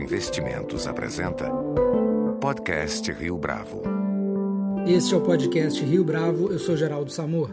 Investimentos 0.00 0.86
apresenta 0.86 1.50
Podcast 2.40 3.12
Rio 3.12 3.36
Bravo. 3.36 3.82
Este 4.86 5.12
é 5.12 5.16
o 5.18 5.20
podcast 5.20 5.84
Rio 5.84 6.02
Bravo, 6.02 6.50
eu 6.50 6.58
sou 6.58 6.74
Geraldo 6.74 7.12
Samor. 7.12 7.50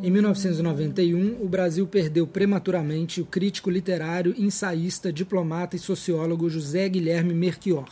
Em 0.00 0.08
1991, 0.08 1.42
o 1.42 1.48
Brasil 1.48 1.84
perdeu 1.88 2.28
prematuramente 2.28 3.20
o 3.20 3.26
crítico 3.26 3.68
literário, 3.68 4.32
ensaísta, 4.38 5.12
diplomata 5.12 5.74
e 5.74 5.80
sociólogo 5.80 6.48
José 6.48 6.88
Guilherme 6.88 7.34
Merchior. 7.34 7.88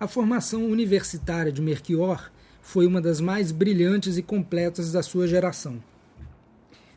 A 0.00 0.08
formação 0.08 0.64
universitária 0.64 1.52
de 1.52 1.60
Merchior 1.60 2.30
foi 2.62 2.86
uma 2.86 3.00
das 3.00 3.20
mais 3.20 3.52
brilhantes 3.52 4.16
e 4.16 4.22
completas 4.22 4.90
da 4.90 5.02
sua 5.02 5.28
geração. 5.28 5.82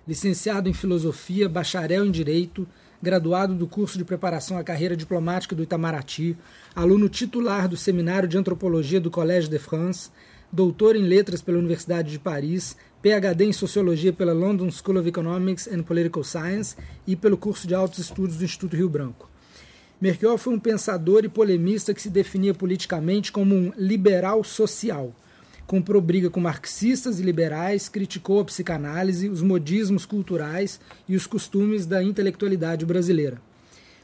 Licenciado 0.08 0.70
em 0.70 0.74
Filosofia, 0.74 1.50
bacharel 1.50 2.06
em 2.06 2.12
Direito, 2.12 2.66
graduado 3.02 3.54
do 3.54 3.68
curso 3.68 3.98
de 3.98 4.06
preparação 4.06 4.58
à 4.58 4.64
carreira 4.64 4.96
diplomática 4.96 5.56
do 5.56 5.64
Itamaraty, 5.64 6.38
aluno 6.76 7.10
titular 7.10 7.68
do 7.68 7.78
Seminário 7.78 8.28
de 8.28 8.38
Antropologia 8.38 9.00
do 9.00 9.12
Collège 9.12 9.50
de 9.50 9.60
France, 9.60 10.10
doutor 10.52 10.96
em 10.96 11.04
Letras 11.04 11.42
pela 11.42 11.58
Universidade 11.58 12.12
de 12.12 12.20
Paris, 12.20 12.76
PhD 13.02 13.46
em 13.46 13.54
Sociologia 13.54 14.12
pela 14.12 14.34
London 14.34 14.72
School 14.72 15.00
of 15.00 15.08
Economics 15.08 15.68
and 15.68 15.84
Political 15.84 16.24
Science 16.24 16.76
e 17.06 17.16
pelo 17.16 17.38
curso 17.38 17.68
de 17.68 17.76
Altos 17.76 18.00
Estudos 18.00 18.38
do 18.38 18.46
Instituto 18.46 18.76
Rio 18.76 18.90
Branco. 18.90 19.30
Merkel 20.00 20.38
foi 20.38 20.54
um 20.54 20.60
pensador 20.60 21.24
e 21.24 21.30
polemista 21.30 21.94
que 21.94 22.02
se 22.02 22.10
definia 22.10 22.54
politicamente 22.54 23.32
como 23.32 23.56
um 23.56 23.72
liberal 23.78 24.44
social 24.44 25.14
comprou 25.68 26.02
briga 26.02 26.30
com 26.30 26.40
marxistas 26.40 27.20
e 27.20 27.24
liberais, 27.24 27.90
criticou 27.90 28.40
a 28.40 28.46
psicanálise, 28.46 29.30
os 29.30 29.42
modismos 29.42 30.06
culturais 30.06 30.80
e 31.08 31.16
os 31.16 31.26
costumes 31.26 31.86
da 31.86 32.04
intelectualidade 32.04 32.86
brasileira. 32.86 33.42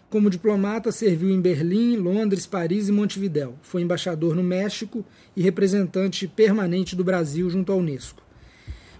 Como 0.09 0.29
diplomata, 0.29 0.91
serviu 0.91 1.29
em 1.29 1.39
Berlim, 1.39 1.95
Londres, 1.95 2.45
Paris 2.45 2.89
e 2.89 2.91
Montevidéu. 2.91 3.55
Foi 3.61 3.81
embaixador 3.81 4.35
no 4.35 4.43
México 4.43 5.05
e 5.37 5.41
representante 5.41 6.27
permanente 6.27 6.97
do 6.97 7.03
Brasil 7.03 7.49
junto 7.49 7.71
à 7.71 7.75
Unesco. 7.75 8.21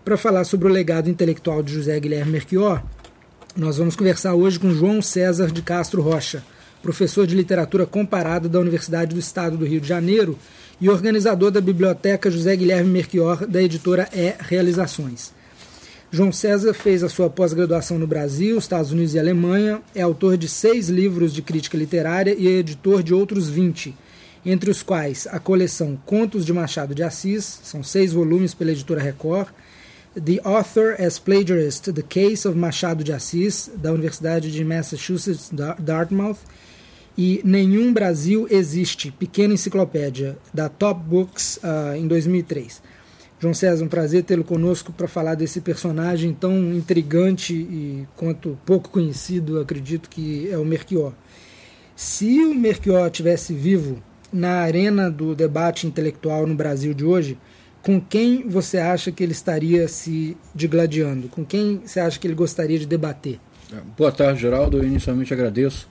Para 0.06 0.16
falar 0.16 0.46
sobre 0.46 0.70
o 0.70 0.72
legado 0.72 1.10
intelectual 1.10 1.62
de 1.62 1.74
José 1.74 2.00
Guilherme 2.00 2.32
Merchior, 2.32 2.82
nós 3.58 3.78
vamos 3.78 3.96
conversar 3.96 4.36
hoje 4.36 4.58
com 4.58 4.74
João 4.74 5.02
César 5.02 5.52
de 5.52 5.62
Castro 5.62 6.02
Rocha, 6.02 6.46
professor 6.82 7.28
de 7.28 7.36
literatura 7.36 7.86
comparada 7.86 8.48
da 8.48 8.60
Universidade 8.60 9.14
do 9.14 9.20
Estado 9.20 9.58
do 9.58 9.66
Rio 9.66 9.82
de 9.82 9.88
Janeiro 9.88 10.40
e 10.82 10.90
organizador 10.90 11.52
da 11.52 11.62
Biblioteca 11.62 12.32
José 12.32 12.56
Guilherme 12.56 12.90
Merchior, 12.90 13.46
da 13.46 13.62
editora 13.62 14.10
E 14.12 14.34
Realizações. 14.40 15.32
João 16.12 16.32
César 16.32 16.74
fez 16.74 17.04
a 17.04 17.08
sua 17.08 17.30
pós-graduação 17.30 18.00
no 18.00 18.08
Brasil, 18.08 18.58
Estados 18.58 18.92
Unidos 18.92 19.14
e 19.14 19.20
Alemanha, 19.20 19.82
é 19.94 20.02
autor 20.02 20.36
de 20.36 20.50
seis 20.50 20.90
livros 20.90 21.34
de 21.34 21.44
crítica 21.44 21.78
literária 21.78 22.36
e 22.38 22.48
é 22.48 22.52
editor 22.52 23.04
de 23.04 23.14
outros 23.14 23.48
20, 23.48 23.96
entre 24.44 24.72
os 24.72 24.82
quais 24.82 25.28
a 25.32 25.40
coleção 25.40 25.98
Contos 26.04 26.46
de 26.46 26.52
Machado 26.52 26.96
de 26.96 27.04
Assis, 27.04 27.62
são 27.64 27.84
seis 27.84 28.12
volumes 28.12 28.56
pela 28.56 28.72
editora 28.72 29.00
Record, 29.00 29.50
The 30.16 30.42
Author 30.44 30.96
as 31.00 31.20
Plagiarist, 31.20 31.94
The 31.94 32.02
Case 32.02 32.46
of 32.46 32.58
Machado 32.58 33.04
de 33.04 33.14
Assis, 33.14 33.72
da 33.76 33.94
Universidade 33.94 34.52
de 34.52 34.66
Massachusetts, 34.66 35.52
Dartmouth, 35.80 36.40
e 37.18 37.42
Nenhum 37.44 37.94
Brasil 37.94 38.48
Existe, 38.50 39.12
pequena 39.12 39.54
enciclopédia, 39.54 40.38
da 40.54 40.70
Top 40.70 41.02
Books, 41.04 41.58
uh, 41.58 41.96
em 41.96 42.08
2003. 42.08 42.82
João 43.40 43.54
César, 43.54 43.84
um 43.84 43.88
prazer 43.88 44.24
tê-lo 44.24 44.44
conosco 44.44 44.94
para 44.94 45.08
falar 45.08 45.34
desse 45.34 45.62
personagem 45.62 46.32
tão 46.32 46.74
intrigante 46.74 47.54
e 47.54 48.08
quanto 48.16 48.58
pouco 48.66 48.90
conhecido, 48.90 49.60
acredito 49.60 50.10
que 50.10 50.48
é 50.52 50.58
o 50.58 50.64
Merchior. 50.64 51.14
Se 51.96 52.40
o 52.40 52.54
Merchior 52.54 53.10
tivesse 53.10 53.54
vivo 53.54 54.02
na 54.32 54.60
arena 54.60 55.10
do 55.10 55.36
debate 55.36 55.88
intelectual 55.88 56.46
no 56.46 56.54
Brasil 56.54 56.94
de 56.94 57.04
hoje, 57.04 57.38
com 57.82 58.00
quem 58.00 58.48
você 58.48 58.78
acha 58.78 59.12
que 59.12 59.24
ele 59.24 59.32
estaria 59.32 59.88
se 59.88 60.38
digladiando? 60.54 61.28
Com 61.28 61.44
quem 61.44 61.82
você 61.84 62.00
acha 62.00 62.20
que 62.20 62.28
ele 62.28 62.36
gostaria 62.36 62.78
de 62.78 62.86
debater? 62.86 63.40
Boa 63.98 64.12
tarde, 64.12 64.42
Geraldo. 64.42 64.78
Eu 64.78 64.84
inicialmente 64.84 65.34
agradeço 65.34 65.90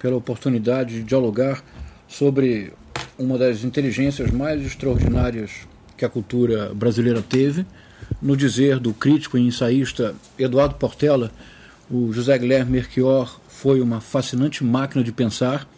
pela 0.00 0.16
oportunidade 0.16 0.96
de 0.96 1.02
dialogar 1.02 1.62
sobre 2.08 2.72
uma 3.18 3.38
das 3.38 3.62
inteligências 3.62 4.30
mais 4.30 4.64
extraordinárias 4.64 5.68
que 5.96 6.04
a 6.04 6.08
cultura 6.08 6.74
brasileira 6.74 7.22
teve. 7.22 7.64
No 8.20 8.36
dizer 8.36 8.80
do 8.80 8.92
crítico 8.92 9.38
e 9.38 9.46
ensaísta 9.46 10.14
Eduardo 10.38 10.74
Portela, 10.74 11.30
o 11.88 12.12
José 12.12 12.36
Guilherme 12.38 12.72
Merchior 12.72 13.38
foi 13.46 13.80
uma 13.80 14.00
fascinante 14.00 14.64
máquina 14.64 15.04
de 15.04 15.12
pensar. 15.12 15.68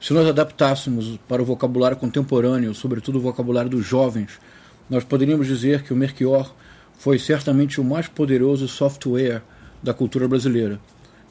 Se 0.00 0.12
nós 0.12 0.28
adaptássemos 0.28 1.18
para 1.28 1.42
o 1.42 1.44
vocabulário 1.44 1.96
contemporâneo, 1.96 2.72
sobretudo 2.72 3.18
o 3.18 3.20
vocabulário 3.20 3.70
dos 3.70 3.84
jovens, 3.84 4.38
nós 4.88 5.02
poderíamos 5.02 5.48
dizer 5.48 5.82
que 5.82 5.92
o 5.92 5.96
Merchior 5.96 6.54
foi 6.98 7.18
certamente 7.18 7.80
o 7.80 7.84
mais 7.84 8.06
poderoso 8.06 8.68
software 8.68 9.42
da 9.82 9.92
cultura 9.92 10.28
brasileira 10.28 10.78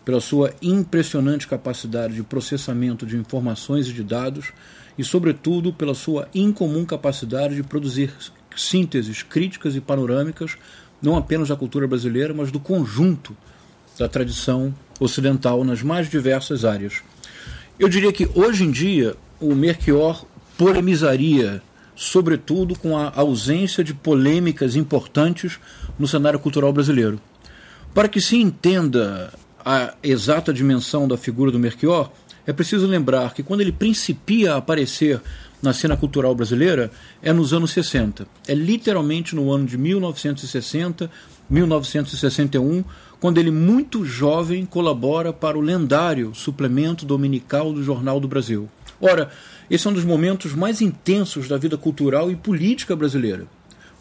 pela 0.05 0.21
sua 0.21 0.53
impressionante 0.61 1.47
capacidade 1.47 2.13
de 2.13 2.23
processamento 2.23 3.05
de 3.05 3.17
informações 3.17 3.87
e 3.87 3.93
de 3.93 4.03
dados 4.03 4.53
e, 4.97 5.03
sobretudo, 5.03 5.73
pela 5.73 5.95
sua 5.95 6.29
incomum 6.33 6.85
capacidade 6.85 7.55
de 7.55 7.63
produzir 7.63 8.13
sínteses 8.55 9.23
críticas 9.23 9.75
e 9.75 9.81
panorâmicas, 9.81 10.55
não 11.01 11.17
apenas 11.17 11.49
da 11.49 11.55
cultura 11.55 11.87
brasileira, 11.87 12.33
mas 12.33 12.51
do 12.51 12.59
conjunto 12.59 13.35
da 13.97 14.07
tradição 14.07 14.73
ocidental 14.99 15.63
nas 15.63 15.81
mais 15.81 16.09
diversas 16.09 16.63
áreas. 16.63 17.01
Eu 17.77 17.89
diria 17.89 18.13
que 18.13 18.29
hoje 18.35 18.63
em 18.63 18.71
dia 18.71 19.15
o 19.39 19.53
Merchior 19.53 20.25
polemizaria, 20.57 21.61
sobretudo, 21.95 22.77
com 22.77 22.97
a 22.97 23.11
ausência 23.15 23.83
de 23.83 23.93
polêmicas 23.93 24.75
importantes 24.75 25.59
no 25.99 26.07
cenário 26.07 26.39
cultural 26.39 26.71
brasileiro. 26.71 27.19
Para 27.93 28.07
que 28.07 28.21
se 28.21 28.37
entenda 28.37 29.33
a 29.65 29.95
exata 30.03 30.53
dimensão 30.53 31.07
da 31.07 31.17
figura 31.17 31.51
do 31.51 31.57
Merchior, 31.57 32.11
é 32.45 32.53
preciso 32.53 32.85
lembrar 32.85 33.33
que 33.33 33.41
quando 33.41 33.61
ele 33.61 33.71
principia 33.71 34.53
a 34.53 34.57
aparecer 34.57 35.19
na 35.61 35.73
cena 35.73 35.97
cultural 35.97 36.35
brasileira 36.35 36.91
é 37.23 37.33
nos 37.33 37.51
anos 37.51 37.71
60. 37.71 38.27
É 38.47 38.53
literalmente 38.53 39.35
no 39.35 39.51
ano 39.51 39.65
de 39.65 39.77
1960, 39.77 41.09
1961, 41.49 42.83
quando 43.19 43.39
ele, 43.39 43.49
muito 43.49 44.05
jovem, 44.05 44.65
colabora 44.65 45.33
para 45.33 45.57
o 45.57 45.61
lendário 45.61 46.35
suplemento 46.35 47.03
dominical 47.03 47.73
do 47.73 47.83
Jornal 47.83 48.19
do 48.19 48.27
Brasil. 48.27 48.69
Ora, 49.01 49.31
esse 49.69 49.87
é 49.87 49.89
um 49.89 49.93
dos 49.93 50.05
momentos 50.05 50.53
mais 50.53 50.81
intensos 50.81 51.47
da 51.47 51.57
vida 51.57 51.77
cultural 51.77 52.29
e 52.29 52.35
política 52.35 52.95
brasileira, 52.95 53.47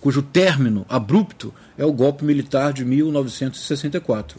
cujo 0.01 0.21
término 0.21 0.85
abrupto 0.89 1.55
é 1.79 1.85
o 1.85 1.93
golpe 1.93 2.25
militar 2.25 2.75
de 2.75 2.85
1964. 2.85 4.39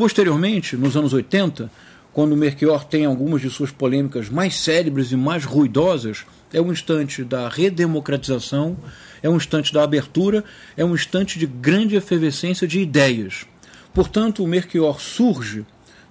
Posteriormente, 0.00 0.78
nos 0.78 0.96
anos 0.96 1.12
80, 1.12 1.70
quando 2.10 2.32
o 2.32 2.36
Merchior 2.36 2.86
tem 2.86 3.04
algumas 3.04 3.42
de 3.42 3.50
suas 3.50 3.70
polêmicas 3.70 4.30
mais 4.30 4.58
célebres 4.58 5.12
e 5.12 5.14
mais 5.14 5.44
ruidosas, 5.44 6.24
é 6.54 6.58
um 6.58 6.72
instante 6.72 7.22
da 7.22 7.50
redemocratização, 7.50 8.78
é 9.22 9.28
um 9.28 9.36
instante 9.36 9.74
da 9.74 9.82
abertura, 9.82 10.42
é 10.74 10.82
um 10.82 10.94
instante 10.94 11.38
de 11.38 11.46
grande 11.46 11.96
efervescência 11.96 12.66
de 12.66 12.80
ideias. 12.80 13.44
Portanto, 13.92 14.42
o 14.42 14.48
Merchior 14.48 14.98
surge, 15.02 15.66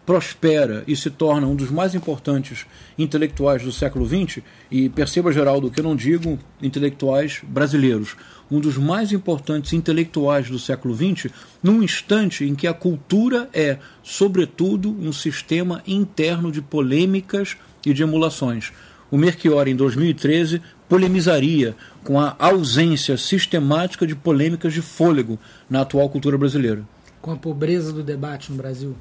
prospera 0.06 0.84
e 0.88 0.96
se 0.96 1.10
torna 1.10 1.48
um 1.48 1.56
dos 1.56 1.72
mais 1.72 1.96
importantes 1.96 2.68
intelectuais 2.96 3.64
do 3.64 3.72
século 3.72 4.08
XX, 4.08 4.44
e 4.70 4.88
perceba, 4.88 5.34
Geraldo, 5.34 5.72
que 5.72 5.80
eu 5.80 5.84
não 5.84 5.96
digo 5.96 6.38
intelectuais 6.62 7.42
brasileiros, 7.42 8.16
um 8.52 8.60
dos 8.60 8.78
mais 8.78 9.12
importantes 9.12 9.74
intelectuais 9.74 10.50
do 10.50 10.58
século 10.58 10.96
XX, 10.96 11.32
num 11.62 11.84
instante 11.84 12.46
em 12.46 12.56
que 12.56 12.68
a 12.68 12.74
cultura 12.74 13.50
é, 13.54 13.78
sobretudo, 14.04 14.90
um 14.90 15.14
sistema 15.14 15.84
interno 15.88 16.52
de 16.52 16.62
polêmicas 16.62 17.58
e 17.86 17.94
de 17.94 18.04
emulações. 18.04 18.72
O 19.12 19.18
Merchior, 19.18 19.68
em 19.68 19.76
2013, 19.76 20.62
polemizaria 20.88 21.76
com 22.04 22.20
a 22.20 22.36
ausência 22.40 23.18
sistemática 23.18 24.06
de 24.06 24.16
polêmicas 24.16 24.74
de 24.74 24.82
fôlego 24.82 25.40
na 25.70 25.82
atual 25.82 26.10
cultura 26.10 26.38
brasileira. 26.38 26.84
Com 27.22 27.32
a 27.32 27.36
pobreza 27.36 27.92
do 27.92 28.04
debate 28.04 28.52
no 28.52 28.58
Brasil? 28.58 28.96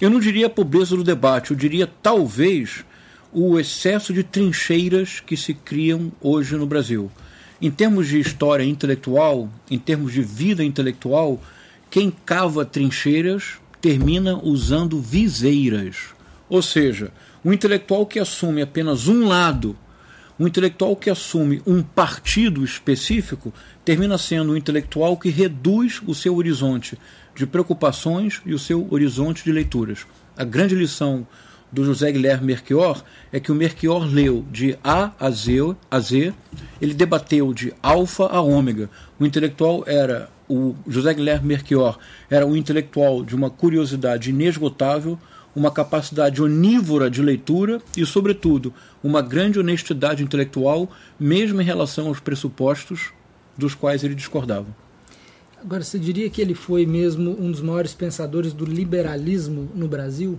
Eu 0.00 0.10
não 0.10 0.20
diria 0.20 0.46
a 0.46 0.50
pobreza 0.50 0.96
do 0.96 1.04
debate, 1.04 1.52
eu 1.52 1.56
diria 1.56 1.88
talvez 2.02 2.84
o 3.32 3.58
excesso 3.58 4.12
de 4.12 4.22
trincheiras 4.22 5.20
que 5.20 5.36
se 5.36 5.54
criam 5.54 6.12
hoje 6.20 6.56
no 6.56 6.66
Brasil. 6.66 7.10
Em 7.62 7.70
termos 7.70 8.08
de 8.08 8.18
história 8.18 8.64
intelectual, 8.64 9.48
em 9.70 9.78
termos 9.78 10.12
de 10.12 10.20
vida 10.20 10.64
intelectual, 10.64 11.40
quem 11.88 12.10
cava 12.10 12.64
trincheiras 12.64 13.60
termina 13.80 14.36
usando 14.36 15.00
viseiras. 15.00 16.06
Ou 16.48 16.60
seja, 16.60 17.12
um 17.44 17.52
intelectual 17.52 18.04
que 18.04 18.18
assume 18.18 18.62
apenas 18.62 19.06
um 19.06 19.28
lado, 19.28 19.78
um 20.40 20.48
intelectual 20.48 20.96
que 20.96 21.08
assume 21.08 21.62
um 21.64 21.84
partido 21.84 22.64
específico, 22.64 23.54
termina 23.84 24.18
sendo 24.18 24.54
um 24.54 24.56
intelectual 24.56 25.16
que 25.16 25.30
reduz 25.30 26.02
o 26.04 26.16
seu 26.16 26.34
horizonte 26.34 26.98
de 27.32 27.46
preocupações 27.46 28.42
e 28.44 28.52
o 28.52 28.58
seu 28.58 28.88
horizonte 28.90 29.44
de 29.44 29.52
leituras. 29.52 30.04
A 30.36 30.42
grande 30.42 30.74
lição 30.74 31.24
do 31.72 31.84
José 31.84 32.12
Guilherme 32.12 32.48
Merchior 32.48 33.02
é 33.32 33.40
que 33.40 33.50
o 33.50 33.54
Merchior 33.54 34.04
leu 34.04 34.44
de 34.52 34.78
A 34.84 35.12
a 35.18 35.30
Z, 35.30 35.74
a 35.90 35.98
Z, 35.98 36.34
ele 36.80 36.92
debateu 36.92 37.54
de 37.54 37.72
alfa 37.82 38.26
a 38.26 38.42
ômega. 38.42 38.90
O 39.18 39.24
intelectual 39.24 39.82
era 39.86 40.28
o 40.48 40.74
José 40.86 41.14
Guilherme 41.14 41.48
Merchior 41.48 41.98
era 42.28 42.46
um 42.46 42.54
intelectual 42.54 43.24
de 43.24 43.34
uma 43.34 43.48
curiosidade 43.48 44.28
inesgotável, 44.28 45.18
uma 45.56 45.70
capacidade 45.70 46.42
onívora 46.42 47.10
de 47.10 47.22
leitura 47.22 47.80
e, 47.96 48.04
sobretudo, 48.04 48.72
uma 49.02 49.22
grande 49.22 49.58
honestidade 49.58 50.22
intelectual, 50.22 50.90
mesmo 51.18 51.60
em 51.60 51.64
relação 51.64 52.08
aos 52.08 52.20
pressupostos 52.20 53.12
dos 53.56 53.74
quais 53.74 54.04
ele 54.04 54.14
discordava. 54.14 54.66
Agora, 55.58 55.82
você 55.82 55.98
diria 55.98 56.28
que 56.28 56.42
ele 56.42 56.54
foi 56.54 56.84
mesmo 56.84 57.30
um 57.38 57.50
dos 57.50 57.60
maiores 57.60 57.94
pensadores 57.94 58.52
do 58.52 58.64
liberalismo 58.64 59.70
no 59.74 59.86
Brasil? 59.86 60.38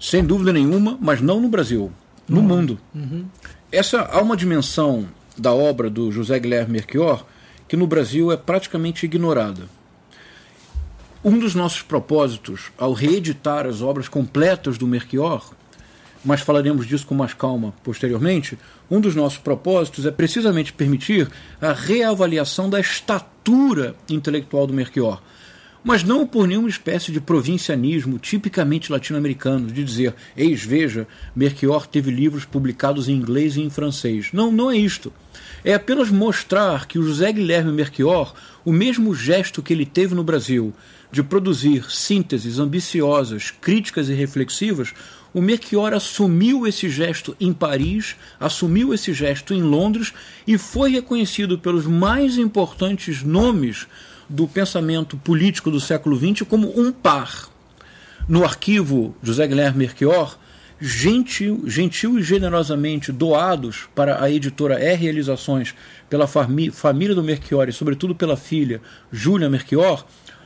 Sem 0.00 0.24
dúvida 0.24 0.52
nenhuma, 0.52 0.96
mas 1.00 1.20
não 1.20 1.40
no 1.40 1.48
Brasil, 1.48 1.92
no 2.28 2.40
uhum. 2.40 2.46
mundo. 2.46 2.78
Uhum. 2.94 3.24
Essa 3.70 4.02
há 4.02 4.20
uma 4.20 4.36
dimensão 4.36 5.08
da 5.36 5.52
obra 5.52 5.90
do 5.90 6.10
José 6.10 6.38
Guilherme 6.38 6.72
Merchior 6.72 7.24
que 7.68 7.76
no 7.76 7.86
Brasil 7.86 8.32
é 8.32 8.36
praticamente 8.36 9.04
ignorada. 9.04 9.68
Um 11.22 11.38
dos 11.38 11.54
nossos 11.54 11.82
propósitos 11.82 12.72
ao 12.78 12.92
reeditar 12.92 13.66
as 13.66 13.82
obras 13.82 14.08
completas 14.08 14.78
do 14.78 14.86
Merchior, 14.86 15.52
mas 16.24 16.40
falaremos 16.40 16.86
disso 16.86 17.06
com 17.06 17.14
mais 17.14 17.34
calma 17.34 17.74
posteriormente, 17.82 18.58
um 18.90 19.00
dos 19.00 19.14
nossos 19.14 19.38
propósitos 19.38 20.06
é 20.06 20.10
precisamente 20.10 20.72
permitir 20.72 21.28
a 21.60 21.72
reavaliação 21.72 22.70
da 22.70 22.80
estatura 22.80 23.94
intelectual 24.08 24.66
do 24.66 24.72
Merchior, 24.72 25.20
mas 25.88 26.04
não 26.04 26.26
por 26.26 26.46
nenhuma 26.46 26.68
espécie 26.68 27.10
de 27.10 27.18
provincianismo 27.18 28.18
tipicamente 28.18 28.92
latino-americano, 28.92 29.68
de 29.68 29.82
dizer, 29.82 30.14
eis, 30.36 30.62
veja, 30.62 31.08
Merchior 31.34 31.86
teve 31.86 32.10
livros 32.10 32.44
publicados 32.44 33.08
em 33.08 33.14
inglês 33.14 33.56
e 33.56 33.62
em 33.62 33.70
francês. 33.70 34.28
Não, 34.30 34.52
não 34.52 34.70
é 34.70 34.76
isto. 34.76 35.10
É 35.64 35.72
apenas 35.72 36.10
mostrar 36.10 36.86
que 36.86 36.98
o 36.98 37.02
José 37.02 37.32
Guilherme 37.32 37.72
Merchior, 37.72 38.34
o 38.66 38.70
mesmo 38.70 39.14
gesto 39.14 39.62
que 39.62 39.72
ele 39.72 39.86
teve 39.86 40.14
no 40.14 40.22
Brasil, 40.22 40.74
de 41.10 41.22
produzir 41.22 41.90
sínteses 41.90 42.58
ambiciosas, 42.58 43.50
críticas 43.50 44.10
e 44.10 44.12
reflexivas, 44.12 44.92
o 45.32 45.40
Merchior 45.40 45.94
assumiu 45.94 46.66
esse 46.66 46.90
gesto 46.90 47.34
em 47.40 47.50
Paris, 47.50 48.14
assumiu 48.38 48.92
esse 48.92 49.14
gesto 49.14 49.54
em 49.54 49.62
Londres 49.62 50.12
e 50.46 50.58
foi 50.58 50.90
reconhecido 50.90 51.58
pelos 51.58 51.86
mais 51.86 52.36
importantes 52.36 53.22
nomes 53.22 53.86
do 54.28 54.46
pensamento 54.46 55.16
político 55.16 55.70
do 55.70 55.80
século 55.80 56.16
XX 56.16 56.46
como 56.46 56.78
um 56.78 56.92
par. 56.92 57.48
No 58.28 58.44
arquivo 58.44 59.16
José 59.22 59.46
Guilherme 59.46 59.78
Merchior, 59.78 60.36
gentil, 60.80 61.62
gentil 61.66 62.18
e 62.18 62.22
generosamente 62.22 63.10
doados 63.10 63.88
para 63.94 64.22
a 64.22 64.30
editora 64.30 64.78
R 64.78 65.02
Realizações 65.02 65.74
pela 66.08 66.26
família 66.26 67.14
do 67.14 67.22
Merchior 67.22 67.68
e, 67.68 67.72
sobretudo, 67.72 68.14
pela 68.14 68.36
filha 68.36 68.80
Júlia 69.10 69.48
Merchior, 69.48 70.04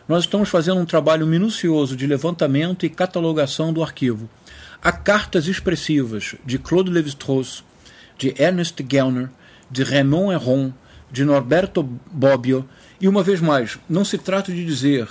nós 0.08 0.24
estamos 0.24 0.48
fazendo 0.48 0.80
um 0.80 0.86
trabalho 0.86 1.26
minucioso 1.26 1.96
de 1.96 2.06
levantamento 2.06 2.84
e 2.84 2.90
catalogação 2.90 3.72
do 3.72 3.82
arquivo. 3.82 4.28
Há 4.82 4.90
cartas 4.90 5.46
expressivas 5.46 6.34
de 6.44 6.58
Claude 6.58 6.90
Lévi-Strauss, 6.90 7.62
de 8.18 8.34
Ernest 8.36 8.84
Gellner, 8.90 9.30
de 9.70 9.82
Raymond 9.82 10.34
Aron, 10.34 10.72
de 11.12 11.24
Norberto 11.24 11.82
Bobbio, 12.10 12.68
e 13.00 13.06
uma 13.06 13.22
vez 13.22 13.40
mais, 13.40 13.78
não 13.88 14.04
se 14.04 14.16
trata 14.16 14.50
de 14.52 14.64
dizer 14.64 15.08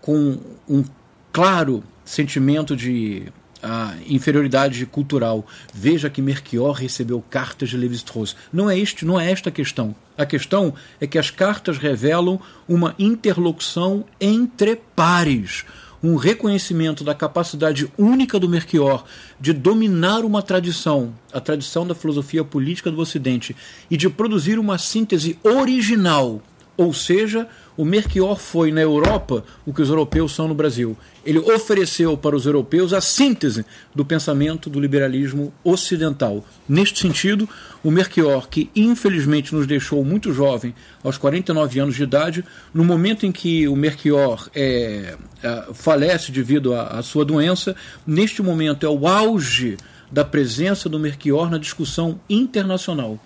com 0.00 0.38
um 0.68 0.84
claro 1.32 1.82
sentimento 2.04 2.76
de 2.76 3.32
a 3.62 3.94
inferioridade 4.06 4.84
cultural. 4.86 5.44
Veja 5.74 6.08
que 6.08 6.22
Merchior 6.22 6.72
recebeu 6.72 7.22
cartas 7.28 7.70
de 7.70 7.76
Levi-Strauss. 7.76 8.36
Não 8.52 8.70
é 8.70 8.78
este, 8.78 9.04
não 9.04 9.18
é 9.18 9.30
esta 9.30 9.48
a 9.48 9.52
questão. 9.52 9.94
A 10.16 10.24
questão 10.24 10.74
é 11.00 11.06
que 11.06 11.18
as 11.18 11.30
cartas 11.30 11.78
revelam 11.78 12.40
uma 12.68 12.94
interlocução 12.98 14.04
entre 14.20 14.76
pares, 14.94 15.64
um 16.02 16.16
reconhecimento 16.16 17.02
da 17.02 17.14
capacidade 17.14 17.90
única 17.98 18.38
do 18.38 18.48
Merchior 18.48 19.04
de 19.40 19.52
dominar 19.52 20.24
uma 20.24 20.42
tradição, 20.42 21.12
a 21.32 21.40
tradição 21.40 21.86
da 21.86 21.94
filosofia 21.94 22.44
política 22.44 22.90
do 22.90 23.00
Ocidente, 23.00 23.56
e 23.90 23.96
de 23.96 24.08
produzir 24.08 24.58
uma 24.58 24.78
síntese 24.78 25.38
original, 25.42 26.40
ou 26.78 26.94
seja, 26.94 27.48
o 27.76 27.84
Merchior 27.84 28.38
foi 28.38 28.70
na 28.70 28.80
Europa 28.80 29.44
o 29.66 29.74
que 29.74 29.82
os 29.82 29.88
europeus 29.88 30.32
são 30.32 30.46
no 30.46 30.54
Brasil. 30.54 30.96
Ele 31.26 31.40
ofereceu 31.40 32.16
para 32.16 32.36
os 32.36 32.46
europeus 32.46 32.92
a 32.92 33.00
síntese 33.00 33.66
do 33.92 34.04
pensamento 34.04 34.70
do 34.70 34.78
liberalismo 34.78 35.52
ocidental. 35.64 36.46
Neste 36.68 37.00
sentido, 37.00 37.48
o 37.82 37.90
Merchior, 37.90 38.48
que 38.48 38.70
infelizmente 38.76 39.52
nos 39.52 39.66
deixou 39.66 40.04
muito 40.04 40.32
jovem, 40.32 40.72
aos 41.02 41.18
49 41.18 41.80
anos 41.80 41.96
de 41.96 42.04
idade, 42.04 42.44
no 42.72 42.84
momento 42.84 43.26
em 43.26 43.32
que 43.32 43.66
o 43.66 43.74
Merchior 43.74 44.48
é, 44.54 45.16
é, 45.42 45.64
falece 45.74 46.30
devido 46.30 46.74
à 46.74 47.02
sua 47.02 47.24
doença, 47.24 47.74
neste 48.06 48.40
momento 48.40 48.86
é 48.86 48.88
o 48.88 49.08
auge 49.08 49.76
da 50.12 50.24
presença 50.24 50.88
do 50.88 50.98
Merchior 50.98 51.50
na 51.50 51.58
discussão 51.58 52.20
internacional. 52.30 53.18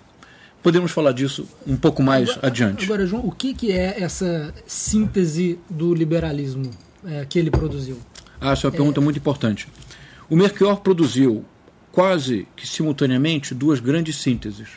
Podemos 0.63 0.91
falar 0.91 1.11
disso 1.11 1.45
um 1.67 1.75
pouco 1.75 2.01
mais 2.01 2.29
agora, 2.29 2.47
adiante. 2.47 2.85
Agora, 2.85 3.05
João, 3.05 3.25
o 3.25 3.31
que, 3.33 3.53
que 3.53 3.73
é 3.73 4.01
essa 4.01 4.53
síntese 4.65 5.59
do 5.69 5.93
liberalismo 5.93 6.71
é, 7.05 7.25
que 7.25 7.37
ele 7.37 7.51
produziu? 7.51 7.97
Ah, 8.39 8.53
essa 8.53 8.67
é 8.67 8.69
uma 8.69 8.75
pergunta 8.75 9.01
muito 9.01 9.19
importante. 9.19 9.67
O 10.29 10.37
Merchior 10.37 10.79
produziu 10.79 11.43
quase 11.91 12.47
que 12.55 12.65
simultaneamente 12.65 13.53
duas 13.53 13.81
grandes 13.81 14.15
sínteses. 14.15 14.69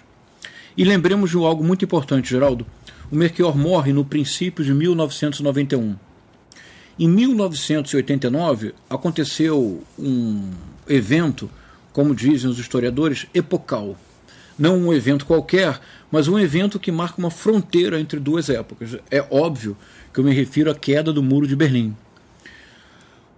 E 0.77 0.85
lembremos 0.85 1.31
de 1.31 1.37
algo 1.37 1.63
muito 1.63 1.85
importante, 1.85 2.31
Geraldo. 2.31 2.67
O 3.11 3.15
Merchior 3.15 3.57
morre 3.57 3.93
no 3.93 4.05
princípio 4.05 4.65
de 4.65 4.75
1991. 4.75 5.95
Em 6.99 7.09
1989 7.09 8.75
aconteceu 8.91 9.85
um 9.97 10.51
evento, 10.89 11.49
como 11.93 12.13
dizem 12.13 12.51
os 12.51 12.59
historiadores, 12.59 13.29
epocal 13.33 13.97
não 14.59 14.79
um 14.79 14.93
evento 14.93 15.27
qualquer, 15.27 15.81
mas 16.11 16.29
um 16.29 16.39
evento 16.39 16.79
que 16.79 16.93
marca 16.93 17.19
uma 17.19 17.31
fronteira 17.31 18.01
entre 18.01 18.19
duas 18.19 18.49
épocas. 18.49 18.97
É 19.11 19.27
óbvio 19.31 19.77
que 20.13 20.21
eu 20.21 20.25
me 20.25 20.33
refiro 20.33 20.71
à 20.71 20.75
queda 20.75 21.13
do 21.13 21.23
Muro 21.23 21.47
de 21.47 21.57
Berlim. 21.57 21.95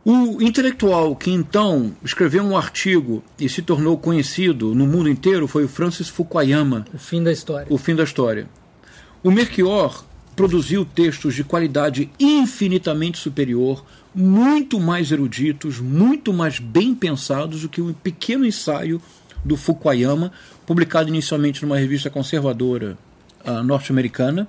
O 0.04 0.40
intelectual 0.40 1.14
que 1.14 1.30
então 1.30 1.94
escreveu 2.02 2.42
um 2.42 2.56
artigo 2.56 3.22
e 3.38 3.48
se 3.48 3.60
tornou 3.60 3.98
conhecido 3.98 4.74
no 4.74 4.86
mundo 4.86 5.08
inteiro 5.08 5.46
foi 5.46 5.64
o 5.64 5.68
Francis 5.68 6.08
Fukuyama. 6.08 6.86
O 6.94 6.98
fim 6.98 7.22
da 7.22 7.30
história. 7.30 7.66
O 7.68 7.76
fim 7.76 7.94
da 7.94 8.04
história. 8.04 8.48
O 9.22 9.30
Merchior 9.30 10.04
produziu 10.34 10.84
textos 10.84 11.34
de 11.34 11.42
qualidade 11.42 12.08
infinitamente 12.18 13.18
superior, 13.18 13.84
muito 14.14 14.78
mais 14.78 15.10
eruditos, 15.10 15.80
muito 15.80 16.32
mais 16.32 16.60
bem 16.60 16.94
pensados 16.94 17.62
do 17.62 17.68
que 17.68 17.82
um 17.82 17.92
pequeno 17.92 18.46
ensaio 18.46 19.02
do 19.44 19.56
Fukuyama, 19.56 20.32
publicado 20.66 21.08
inicialmente 21.08 21.62
numa 21.62 21.78
revista 21.78 22.10
conservadora 22.10 22.96
uh, 23.46 23.62
norte-americana 23.62 24.48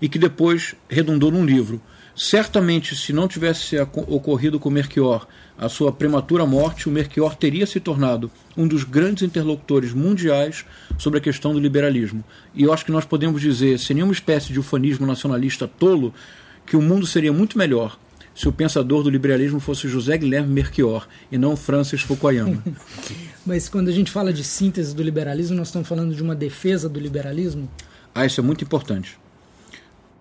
e 0.00 0.08
que 0.08 0.18
depois 0.18 0.74
redundou 0.88 1.30
num 1.30 1.44
livro. 1.44 1.80
Certamente, 2.16 2.96
se 2.96 3.12
não 3.12 3.28
tivesse 3.28 3.78
ocorrido 3.78 4.58
com 4.58 4.68
Merchior 4.68 5.26
a 5.56 5.68
sua 5.68 5.92
prematura 5.92 6.44
morte, 6.44 6.88
o 6.88 6.92
Merchior 6.92 7.34
teria 7.34 7.66
se 7.66 7.80
tornado 7.80 8.30
um 8.56 8.66
dos 8.66 8.82
grandes 8.84 9.22
interlocutores 9.22 9.92
mundiais 9.92 10.64
sobre 10.98 11.18
a 11.18 11.22
questão 11.22 11.52
do 11.52 11.60
liberalismo. 11.60 12.24
E 12.54 12.64
eu 12.64 12.72
acho 12.72 12.84
que 12.84 12.92
nós 12.92 13.04
podemos 13.04 13.40
dizer, 13.40 13.78
sem 13.78 13.96
nenhuma 13.96 14.12
espécie 14.12 14.52
de 14.52 14.60
ufanismo 14.60 15.06
nacionalista 15.06 15.68
tolo, 15.68 16.12
que 16.66 16.76
o 16.76 16.82
mundo 16.82 17.06
seria 17.06 17.32
muito 17.32 17.56
melhor 17.56 17.98
se 18.34 18.48
o 18.48 18.52
pensador 18.52 19.02
do 19.02 19.10
liberalismo 19.10 19.60
fosse 19.60 19.88
José 19.88 20.16
Guilherme 20.16 20.52
Merchior 20.52 21.06
e 21.30 21.36
não 21.36 21.56
Francis 21.56 22.00
Fukuyama. 22.00 22.62
Mas 23.50 23.68
quando 23.68 23.88
a 23.88 23.92
gente 23.92 24.12
fala 24.12 24.32
de 24.32 24.44
síntese 24.44 24.94
do 24.94 25.02
liberalismo, 25.02 25.56
nós 25.56 25.66
estamos 25.66 25.88
falando 25.88 26.14
de 26.14 26.22
uma 26.22 26.36
defesa 26.36 26.88
do 26.88 27.00
liberalismo? 27.00 27.68
Ah, 28.14 28.24
isso 28.24 28.40
é 28.40 28.44
muito 28.44 28.62
importante. 28.62 29.18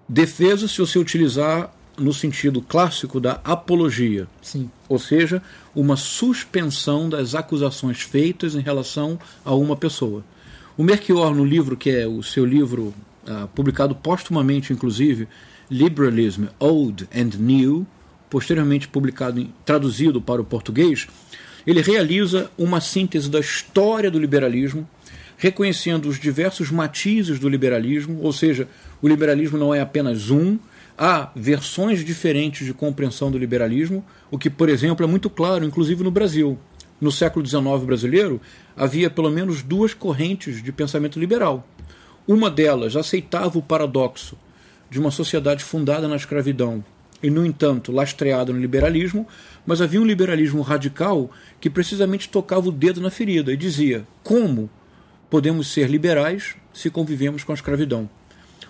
Defesa 0.07 0.67
se 0.67 0.79
você 0.79 0.98
utilizar 0.98 1.71
no 1.95 2.12
sentido 2.12 2.59
clássico 2.59 3.19
da 3.19 3.33
apologia. 3.43 4.27
Sim. 4.41 4.71
Ou 4.88 4.98
seja, 4.98 5.43
uma 5.75 5.95
suspensão 5.95 7.07
das 7.07 7.36
acusações 7.36 8.01
feitas 8.01 8.55
em 8.55 8.62
relação 8.62 9.19
a 9.45 9.53
uma 9.53 9.75
pessoa. 9.75 10.25
O 10.75 10.81
Merchior, 10.83 11.36
no 11.36 11.45
livro 11.45 11.77
que 11.77 11.91
é 11.91 12.07
o 12.07 12.24
seu 12.24 12.43
livro 12.43 12.95
uh, 13.27 13.48
publicado 13.50 13.93
postumamente, 13.93 14.74
inclusive, 14.74 15.27
Liberalism 15.69 16.45
Old 16.57 17.07
and 17.15 17.38
New, 17.38 17.86
posteriormente 18.27 18.88
publicado, 18.88 19.39
em, 19.39 19.53
traduzido 19.63 20.19
para 20.19 20.41
o 20.41 20.45
português, 20.45 21.07
ele 21.66 21.82
realiza 21.82 22.50
uma 22.58 22.82
síntese 22.82 23.30
da 23.30 23.39
história 23.39 24.10
do 24.10 24.20
liberalismo, 24.20 24.88
reconhecendo 25.38 26.08
os 26.10 26.20
diversos 26.20 26.70
matizes 26.70 27.39
do 27.39 27.48
liberalismo, 27.48 28.20
ou 28.22 28.34
seja, 28.34 28.68
o 29.01 29.08
liberalismo 29.08 29.58
não 29.58 29.74
é 29.74 29.80
apenas 29.80 30.30
um, 30.30 30.58
há 30.98 31.32
versões 31.36 32.04
diferentes 32.04 32.66
de 32.66 32.74
compreensão 32.74 33.32
do 33.32 33.38
liberalismo, 33.38 34.04
o 34.30 34.38
que, 34.38 34.50
por 34.50 34.68
exemplo, 34.68 35.06
é 35.06 35.08
muito 35.08 35.30
claro, 35.30 35.63
inclusive 35.63 36.04
no 36.04 36.12
Brasil. 36.12 36.58
no 37.00 37.13
século 37.13 37.46
XIX 37.46 37.63
brasileiro, 37.86 38.42
havia 38.75 39.10
pelo 39.10 39.30
menos 39.30 39.62
duas 39.62 39.94
correntes 39.94 40.62
de 40.62 40.70
pensamento 40.70 41.18
liberal. 41.18 41.66
Uma 42.28 42.51
delas 42.51 42.98
aceitava 42.98 43.58
o 43.58 43.62
paradoxo 43.62 44.38
de 44.89 45.00
uma 45.00 45.10
sociedade 45.10 45.63
fundada 45.63 46.10
na 46.10 46.18
escravidão 46.18 46.84
e, 47.21 47.29
no 47.29 47.45
entanto, 47.45 47.91
lastreada 47.91 48.53
no 48.53 48.59
liberalismo, 48.59 49.27
mas 49.65 49.81
havia 49.81 50.01
um 50.01 50.05
liberalismo 50.05 50.61
radical 50.61 51.29
que 51.59 51.69
precisamente 51.69 52.29
tocava 52.29 52.69
o 52.69 52.71
dedo 52.71 53.01
na 53.01 53.09
ferida 53.09 53.51
e 53.51 53.57
dizia: 53.57 54.07
como 54.23 54.69
podemos 55.29 55.67
ser 55.67 55.89
liberais 55.89 56.55
se 56.73 56.89
convivemos 56.89 57.43
com 57.43 57.51
a 57.51 57.55
escravidão? 57.55 58.09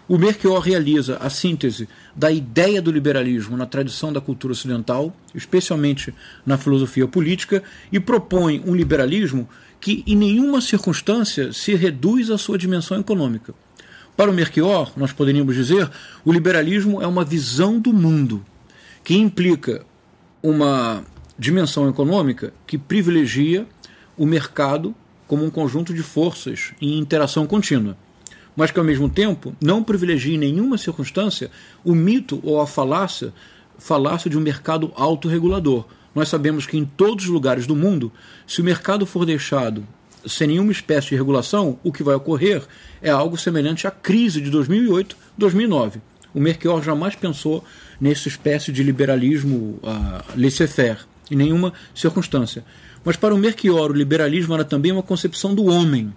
O 0.07 0.17
Merquior 0.17 0.59
realiza 0.59 1.17
a 1.17 1.29
síntese 1.29 1.87
da 2.15 2.31
ideia 2.31 2.81
do 2.81 2.91
liberalismo 2.91 3.55
na 3.55 3.67
tradição 3.67 4.11
da 4.11 4.19
cultura 4.19 4.53
ocidental, 4.53 5.15
especialmente 5.35 6.11
na 6.43 6.57
filosofia 6.57 7.07
política, 7.07 7.61
e 7.91 7.99
propõe 7.99 8.63
um 8.65 8.75
liberalismo 8.75 9.47
que 9.79 10.03
em 10.07 10.15
nenhuma 10.15 10.61
circunstância 10.61 11.53
se 11.53 11.75
reduz 11.75 12.31
à 12.31 12.39
sua 12.39 12.57
dimensão 12.57 12.99
econômica. 12.99 13.53
Para 14.19 14.31
o 14.31 14.33
Merquior, 14.33 14.91
nós 14.97 15.13
poderíamos 15.13 15.55
dizer, 15.55 15.89
o 16.25 16.33
liberalismo 16.33 17.01
é 17.01 17.07
uma 17.07 17.23
visão 17.23 17.79
do 17.79 17.93
mundo 17.93 18.43
que 19.01 19.15
implica 19.15 19.85
uma 20.43 21.05
dimensão 21.37 21.87
econômica 21.87 22.53
que 22.67 22.77
privilegia 22.77 23.65
o 24.17 24.25
mercado 24.25 24.93
como 25.25 25.45
um 25.45 25.49
conjunto 25.49 25.93
de 25.93 26.03
forças 26.03 26.73
em 26.81 26.99
interação 26.99 27.47
contínua 27.47 27.95
mas 28.57 28.71
que 28.71 28.79
ao 28.79 28.83
mesmo 28.83 29.07
tempo 29.07 29.55
não 29.61 29.81
privilegie 29.81 30.35
em 30.35 30.37
nenhuma 30.37 30.77
circunstância 30.77 31.49
o 31.81 31.95
mito 31.95 32.41
ou 32.43 32.59
a 32.59 32.67
falácia, 32.67 33.33
falácia 33.77 34.29
de 34.29 34.37
um 34.37 34.41
mercado 34.41 34.91
autorregulador. 34.97 35.85
Nós 36.13 36.27
sabemos 36.27 36.65
que 36.65 36.77
em 36.77 36.83
todos 36.83 37.23
os 37.23 37.31
lugares 37.31 37.65
do 37.65 37.73
mundo, 37.73 38.11
se 38.45 38.59
o 38.59 38.65
mercado 38.65 39.05
for 39.05 39.25
deixado 39.25 39.87
sem 40.25 40.47
nenhuma 40.47 40.71
espécie 40.71 41.09
de 41.09 41.15
regulação, 41.15 41.79
o 41.83 41.91
que 41.91 42.03
vai 42.03 42.15
ocorrer 42.15 42.63
é 43.01 43.09
algo 43.09 43.37
semelhante 43.37 43.87
à 43.87 43.91
crise 43.91 44.41
de 44.41 44.49
2008, 44.49 45.15
2009. 45.37 46.01
O 46.33 46.39
Merkel 46.39 46.81
jamais 46.83 47.15
pensou 47.15 47.63
nessa 47.99 48.27
espécie 48.27 48.71
de 48.71 48.83
liberalismo 48.83 49.79
uh, 49.81 50.23
laissez-faire, 50.35 50.99
em 51.31 51.35
nenhuma 51.35 51.73
circunstância. 51.93 52.63
Mas 53.03 53.15
para 53.15 53.33
o 53.33 53.37
Merchior, 53.37 53.91
o 53.91 53.95
liberalismo 53.95 54.53
era 54.53 54.65
também 54.65 54.91
uma 54.91 55.03
concepção 55.03 55.55
do 55.55 55.65
homem, 55.65 56.13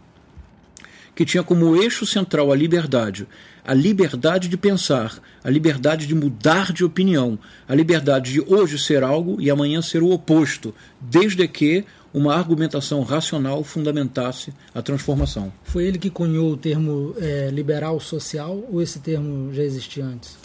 que 1.14 1.25
tinha 1.25 1.42
como 1.42 1.76
eixo 1.76 2.06
central 2.06 2.50
a 2.50 2.56
liberdade, 2.56 3.26
a 3.64 3.75
liberdade 3.75 4.49
de 4.49 4.56
pensar, 4.56 5.18
a 5.44 5.50
liberdade 5.50 6.06
de 6.06 6.14
mudar 6.14 6.73
de 6.73 6.85
opinião, 6.85 7.38
a 7.68 7.75
liberdade 7.75 8.32
de 8.32 8.40
hoje 8.40 8.78
ser 8.78 9.04
algo 9.04 9.40
e 9.40 9.50
amanhã 9.50 9.80
ser 9.80 10.02
o 10.02 10.11
oposto, 10.11 10.75
desde 11.00 11.47
que 11.47 11.85
uma 12.12 12.35
argumentação 12.35 13.02
racional 13.02 13.64
fundamentasse 13.64 14.52
a 14.75 14.83
transformação. 14.83 15.52
Foi 15.64 15.85
ele 15.85 15.99
que 15.99 16.11
cunhou 16.11 16.52
o 16.52 16.57
termo 16.57 17.14
é, 17.19 17.49
liberal 17.50 17.99
social 18.00 18.62
ou 18.71 18.83
esse 18.83 18.99
termo 18.99 19.52
já 19.52 19.62
existia 19.62 20.04
antes? 20.04 20.37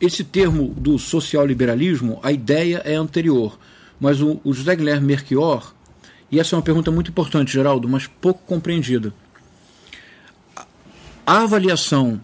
Esse 0.00 0.24
termo 0.24 0.68
do 0.76 0.98
social 0.98 1.46
liberalismo, 1.46 2.18
a 2.22 2.32
ideia 2.32 2.82
é 2.84 2.94
anterior, 2.94 3.58
mas 4.00 4.20
o, 4.20 4.40
o 4.42 4.52
José 4.52 4.74
Guilherme 4.74 5.06
Merchior, 5.06 5.72
e 6.30 6.40
essa 6.40 6.54
é 6.54 6.56
uma 6.56 6.62
pergunta 6.62 6.90
muito 6.90 7.10
importante, 7.10 7.52
Geraldo, 7.52 7.88
mas 7.88 8.06
pouco 8.06 8.42
compreendida 8.44 9.14
a 11.26 11.42
avaliação 11.42 12.20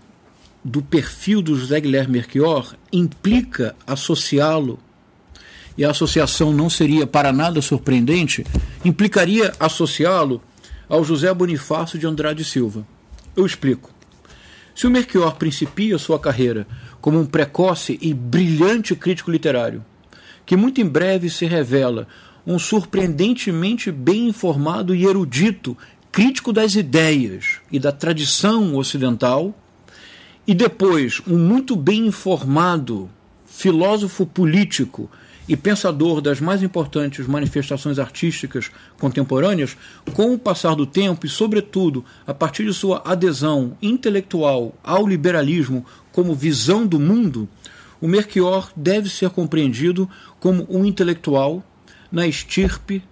do 0.64 0.82
perfil 0.82 1.40
do 1.40 1.54
José 1.54 1.80
Guilherme 1.80 2.14
Merchior 2.14 2.74
implica 2.92 3.74
associá-lo, 3.86 4.78
e 5.78 5.84
a 5.84 5.90
associação 5.92 6.52
não 6.52 6.68
seria 6.68 7.06
para 7.06 7.32
nada 7.32 7.62
surpreendente, 7.62 8.44
implicaria 8.84 9.54
associá-lo 9.60 10.42
ao 10.88 11.04
José 11.04 11.32
Bonifácio 11.32 11.96
de 11.96 12.06
Andrade 12.06 12.44
Silva. 12.44 12.84
Eu 13.36 13.46
explico. 13.46 13.94
Se 14.74 14.88
o 14.88 14.90
Merchior 14.90 15.36
principia 15.36 15.96
sua 15.96 16.18
carreira 16.18 16.66
como 17.00 17.20
um 17.20 17.24
precoce 17.24 17.96
e 18.02 18.12
brilhante 18.12 18.96
crítico 18.96 19.30
literário, 19.30 19.84
que 20.44 20.56
muito 20.56 20.80
em 20.80 20.86
breve 20.86 21.30
se 21.30 21.46
revela 21.46 22.08
um 22.44 22.58
surpreendentemente 22.58 23.92
bem 23.92 24.28
informado 24.28 24.94
e 24.94 25.04
erudito 25.04 25.76
crítico 26.10 26.52
das 26.52 26.74
ideias 26.74 27.60
e 27.70 27.78
da 27.78 27.92
tradição 27.92 28.74
ocidental, 28.74 29.54
e 30.44 30.54
depois 30.54 31.20
um 31.26 31.38
muito 31.38 31.76
bem 31.76 32.06
informado 32.06 33.08
filósofo 33.46 34.26
político 34.26 35.08
e 35.48 35.56
pensador 35.56 36.20
das 36.20 36.40
mais 36.40 36.62
importantes 36.62 37.26
manifestações 37.26 37.98
artísticas 37.98 38.70
contemporâneas, 38.98 39.76
com 40.12 40.34
o 40.34 40.38
passar 40.38 40.74
do 40.74 40.84
tempo 40.84 41.24
e, 41.24 41.28
sobretudo, 41.28 42.04
a 42.26 42.34
partir 42.34 42.66
de 42.66 42.74
sua 42.74 43.02
adesão 43.04 43.76
intelectual 43.80 44.74
ao 44.84 45.06
liberalismo 45.06 45.86
como 46.12 46.34
visão 46.34 46.86
do 46.86 47.00
mundo, 47.00 47.48
o 48.00 48.06
Merchior 48.06 48.70
deve 48.76 49.08
ser 49.08 49.30
compreendido 49.30 50.08
como 50.38 50.66
um 50.68 50.84
intelectual 50.84 51.64
na 52.12 52.26
estirpe 52.26 53.02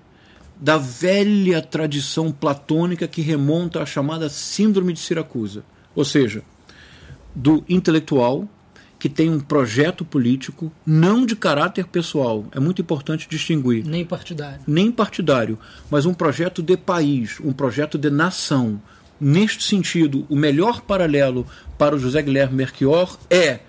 da 0.58 0.78
velha 0.78 1.60
tradição 1.60 2.30
platônica 2.30 3.08
que 3.08 3.20
remonta 3.20 3.82
à 3.82 3.86
chamada 3.86 4.28
Síndrome 4.28 4.92
de 4.92 5.00
Siracusa, 5.00 5.64
ou 5.94 6.04
seja, 6.04 6.42
do 7.34 7.64
intelectual 7.68 8.48
que 8.98 9.08
tem 9.08 9.28
um 9.28 9.38
projeto 9.38 10.04
político 10.04 10.72
não 10.84 11.26
de 11.26 11.36
caráter 11.36 11.86
pessoal, 11.86 12.46
é 12.52 12.60
muito 12.60 12.80
importante 12.80 13.28
distinguir. 13.28 13.84
Nem 13.84 14.04
partidário. 14.04 14.60
Nem 14.66 14.90
partidário, 14.90 15.58
mas 15.90 16.06
um 16.06 16.14
projeto 16.14 16.62
de 16.62 16.76
país, 16.76 17.38
um 17.44 17.52
projeto 17.52 17.98
de 17.98 18.10
nação. 18.10 18.80
Neste 19.20 19.64
sentido, 19.64 20.26
o 20.28 20.36
melhor 20.36 20.80
paralelo 20.80 21.46
para 21.78 21.94
o 21.94 21.98
José 21.98 22.22
Guilherme 22.22 22.56
Merchior 22.56 23.18
é, 23.30 23.60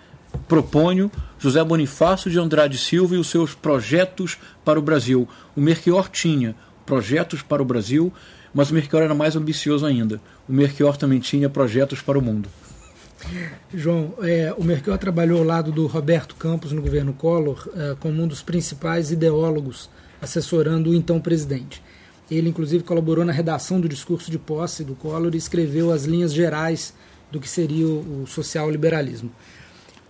proponho, 0.47 1.11
José 1.39 1.63
Bonifácio 1.63 2.31
de 2.31 2.39
Andrade 2.39 2.77
Silva 2.77 3.15
e 3.15 3.17
os 3.17 3.27
seus 3.27 3.53
projetos 3.53 4.37
para 4.63 4.79
o 4.79 4.81
Brasil. 4.81 5.27
O 5.55 5.61
Merchior 5.61 6.09
tinha 6.09 6.55
projetos 6.85 7.41
para 7.41 7.61
o 7.61 7.65
Brasil, 7.65 8.13
mas 8.53 8.71
o 8.71 8.73
Merchior 8.73 9.03
era 9.03 9.13
mais 9.13 9.35
ambicioso 9.35 9.85
ainda. 9.85 10.21
O 10.47 10.53
Merchior 10.53 10.97
também 10.97 11.19
tinha 11.19 11.49
projetos 11.49 12.01
para 12.01 12.17
o 12.17 12.21
mundo. 12.21 12.49
João, 13.73 14.13
é, 14.21 14.53
o 14.57 14.63
Merchior 14.63 14.97
trabalhou 14.97 15.39
ao 15.39 15.43
lado 15.43 15.71
do 15.71 15.87
Roberto 15.87 16.35
Campos 16.35 16.71
no 16.71 16.81
governo 16.81 17.13
Collor 17.13 17.67
é, 17.75 17.95
como 17.99 18.21
um 18.21 18.27
dos 18.27 18.41
principais 18.41 19.11
ideólogos, 19.11 19.89
assessorando 20.21 20.91
o 20.91 20.95
então 20.95 21.19
presidente. 21.19 21.81
Ele, 22.29 22.49
inclusive, 22.49 22.83
colaborou 22.83 23.25
na 23.25 23.31
redação 23.31 23.79
do 23.79 23.89
discurso 23.89 24.29
de 24.29 24.37
posse 24.37 24.83
do 24.83 24.95
Collor 24.95 25.33
e 25.33 25.37
escreveu 25.37 25.91
as 25.91 26.05
linhas 26.05 26.33
gerais 26.33 26.93
do 27.31 27.39
que 27.39 27.49
seria 27.49 27.87
o, 27.87 28.23
o 28.23 28.27
social-liberalismo. 28.27 29.31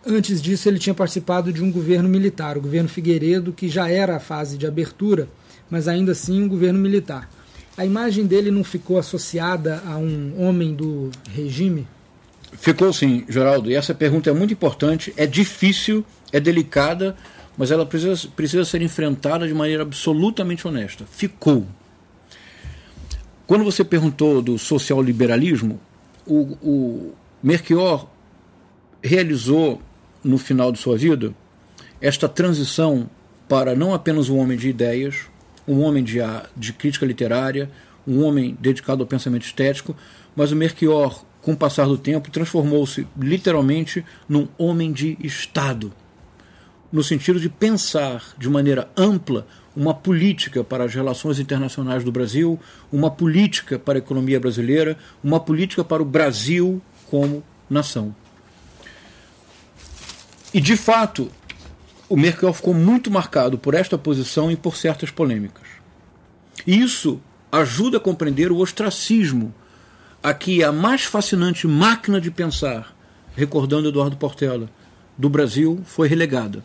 Antes 0.06 0.42
disso, 0.42 0.70
ele 0.70 0.80
tinha 0.80 0.94
participado 0.94 1.52
de 1.52 1.64
um 1.64 1.72
governo 1.72 2.10
militar, 2.10 2.58
o 2.58 2.62
governo 2.62 2.90
Figueiredo, 2.90 3.54
que 3.54 3.70
já 3.70 3.90
era 3.90 4.16
a 4.16 4.20
fase 4.20 4.58
de 4.58 4.66
abertura 4.66 5.28
mas 5.70 5.88
ainda 5.88 6.12
assim 6.12 6.42
um 6.42 6.48
governo 6.48 6.80
militar. 6.80 7.30
A 7.78 7.86
imagem 7.86 8.26
dele 8.26 8.50
não 8.50 8.64
ficou 8.64 8.98
associada 8.98 9.82
a 9.86 9.98
um 9.98 10.34
homem 10.42 10.74
do 10.74 11.12
regime? 11.30 11.88
Ficou 12.54 12.92
sim, 12.94 13.26
Geraldo. 13.28 13.70
E 13.70 13.76
essa 13.76 13.94
pergunta 13.94 14.30
é 14.30 14.34
muito 14.34 14.54
importante, 14.54 15.14
é 15.18 15.26
difícil, 15.26 16.06
é 16.32 16.40
delicada, 16.40 17.16
mas 17.58 17.72
ela 17.72 17.86
precisa, 17.86 18.28
precisa 18.36 18.66
ser 18.66 18.82
enfrentada 18.82 19.48
de 19.48 19.54
maneira 19.54 19.84
absolutamente 19.84 20.68
honesta. 20.68 21.06
Ficou. 21.10 21.66
Quando 23.46 23.64
você 23.64 23.84
perguntou 23.84 24.42
do 24.42 24.58
social 24.58 25.02
liberalismo, 25.02 25.80
o, 26.26 26.58
o 26.62 27.14
Merchior 27.42 28.08
realizou 29.02 29.82
no 30.24 30.38
final 30.38 30.72
de 30.72 30.80
sua 30.80 30.98
vida 30.98 31.34
esta 32.02 32.28
transição 32.28 33.10
para 33.48 33.76
não 33.76 33.94
apenas 33.94 34.30
um 34.30 34.38
homem 34.38 34.58
de 34.58 34.70
ideias, 34.70 35.28
um 35.68 35.82
homem 35.82 36.04
de, 36.04 36.20
de 36.56 36.74
crítica 36.74 37.06
literária, 37.06 37.70
um 38.06 38.24
homem 38.24 38.58
dedicado 38.60 39.04
ao 39.04 39.08
pensamento 39.08 39.46
estético, 39.46 39.96
mas 40.36 40.52
o 40.52 40.56
Merchior, 40.56 41.24
com 41.48 41.54
o 41.54 41.58
passar 41.58 41.86
do 41.86 41.98
tempo, 41.98 42.30
transformou-se 42.30 43.08
literalmente 43.18 44.04
num 44.28 44.50
homem 44.58 44.92
de 44.92 45.18
Estado, 45.22 45.94
no 46.92 47.02
sentido 47.02 47.40
de 47.40 47.48
pensar 47.48 48.34
de 48.38 48.50
maneira 48.50 48.92
ampla 48.98 49.48
uma 49.74 49.94
política 49.94 50.62
para 50.62 50.84
as 50.84 50.94
relações 50.94 51.40
internacionais 51.40 52.04
do 52.04 52.12
Brasil, 52.12 52.60
uma 52.92 53.10
política 53.10 53.80
para 53.80 53.98
a 53.98 54.00
economia 54.00 54.42
brasileira, 54.42 54.98
uma 55.24 55.40
política 55.40 55.86
para 55.86 56.02
o 56.02 56.06
Brasil 56.06 56.82
como 57.10 57.42
nação. 57.70 58.14
E, 60.54 60.60
de 60.60 60.76
fato, 60.76 61.32
o 62.10 62.18
Merkel 62.18 62.52
ficou 62.52 62.74
muito 62.74 63.10
marcado 63.10 63.58
por 63.58 63.74
esta 63.74 63.98
posição 63.98 64.52
e 64.52 64.58
por 64.58 64.76
certas 64.76 65.12
polêmicas. 65.12 65.64
Isso 66.68 67.22
ajuda 67.50 67.96
a 67.96 68.02
compreender 68.02 68.52
o 68.52 68.58
ostracismo 68.58 69.56
a 70.30 70.34
que 70.34 70.62
a 70.64 70.72
mais 70.74 71.04
fascinante 71.04 71.66
máquina 71.68 72.20
de 72.20 72.30
pensar, 72.30 72.94
recordando 73.36 73.88
Eduardo 73.88 74.18
Portela, 74.18 74.70
do 75.18 75.30
Brasil 75.30 75.82
foi 75.86 76.08
relegada. 76.08 76.62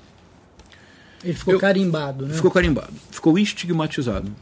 Ele 1.22 1.32
ficou 1.34 1.54
Eu- 1.54 1.60
carimbado, 1.60 2.26
né? 2.26 2.34
Ficou 2.34 2.50
carimbado, 2.50 2.92
ficou 3.10 3.38
estigmatizado. 3.38 4.32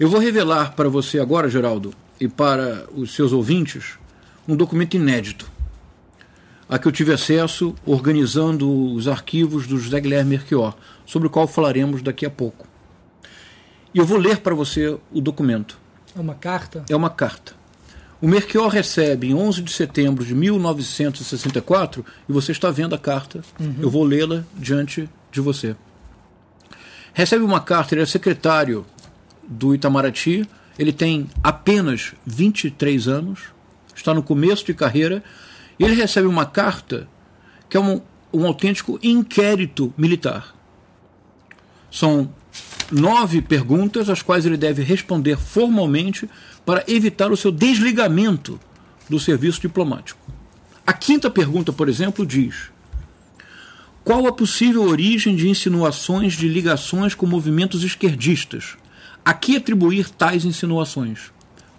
Eu 0.00 0.08
vou 0.08 0.18
revelar 0.18 0.72
para 0.74 0.88
você 0.88 1.20
agora, 1.20 1.48
Geraldo, 1.48 1.94
e 2.20 2.26
para 2.26 2.86
os 2.92 3.14
seus 3.14 3.32
ouvintes, 3.32 3.92
um 4.48 4.56
documento 4.56 4.94
inédito, 4.96 5.48
a 6.68 6.76
que 6.76 6.88
eu 6.88 6.92
tive 6.92 7.12
acesso 7.12 7.76
organizando 7.86 8.68
os 8.92 9.06
arquivos 9.06 9.68
do 9.68 9.78
José 9.78 10.00
Guilherme 10.00 10.30
Merchior, 10.30 10.74
sobre 11.06 11.28
o 11.28 11.30
qual 11.30 11.46
falaremos 11.46 12.02
daqui 12.02 12.26
a 12.26 12.30
pouco. 12.30 12.66
E 13.94 13.98
eu 13.98 14.04
vou 14.04 14.18
ler 14.18 14.38
para 14.38 14.54
você 14.56 14.98
o 15.12 15.20
documento. 15.20 15.78
É 16.16 16.20
uma 16.20 16.34
carta? 16.34 16.84
É 16.90 16.96
uma 16.96 17.10
carta. 17.10 17.54
O 18.24 18.26
Merchior 18.26 18.68
recebe 18.68 19.28
em 19.28 19.34
11 19.34 19.60
de 19.60 19.70
setembro 19.70 20.24
de 20.24 20.34
1964, 20.34 22.02
e 22.26 22.32
você 22.32 22.52
está 22.52 22.70
vendo 22.70 22.94
a 22.94 22.98
carta, 22.98 23.44
eu 23.78 23.90
vou 23.90 24.02
lê-la 24.02 24.44
diante 24.56 25.10
de 25.30 25.42
você. 25.42 25.76
Recebe 27.12 27.44
uma 27.44 27.60
carta, 27.60 27.94
ele 27.94 28.00
é 28.00 28.06
secretário 28.06 28.86
do 29.46 29.74
Itamaraty, 29.74 30.48
ele 30.78 30.90
tem 30.90 31.28
apenas 31.42 32.14
23 32.24 33.08
anos, 33.08 33.40
está 33.94 34.14
no 34.14 34.22
começo 34.22 34.64
de 34.64 34.72
carreira, 34.72 35.22
e 35.78 35.84
ele 35.84 35.94
recebe 35.94 36.26
uma 36.26 36.46
carta 36.46 37.06
que 37.68 37.76
é 37.76 37.80
um, 37.80 38.00
um 38.32 38.46
autêntico 38.46 38.98
inquérito 39.02 39.92
militar. 39.98 40.54
São 41.90 42.32
nove 42.90 43.42
perguntas, 43.42 44.08
às 44.08 44.22
quais 44.22 44.46
ele 44.46 44.56
deve 44.56 44.82
responder 44.82 45.36
formalmente 45.36 46.26
para 46.64 46.84
evitar 46.88 47.30
o 47.30 47.36
seu 47.36 47.52
desligamento 47.52 48.58
do 49.08 49.20
serviço 49.20 49.60
diplomático. 49.60 50.18
A 50.86 50.92
quinta 50.92 51.30
pergunta, 51.30 51.72
por 51.72 51.88
exemplo, 51.88 52.26
diz: 52.26 52.70
Qual 54.02 54.26
a 54.26 54.32
possível 54.32 54.82
origem 54.82 55.34
de 55.34 55.48
insinuações 55.48 56.34
de 56.34 56.46
ligações 56.48 57.14
com 57.14 57.26
movimentos 57.26 57.82
esquerdistas? 57.82 58.76
A 59.24 59.32
que 59.32 59.56
atribuir 59.56 60.10
tais 60.10 60.44
insinuações? 60.44 61.32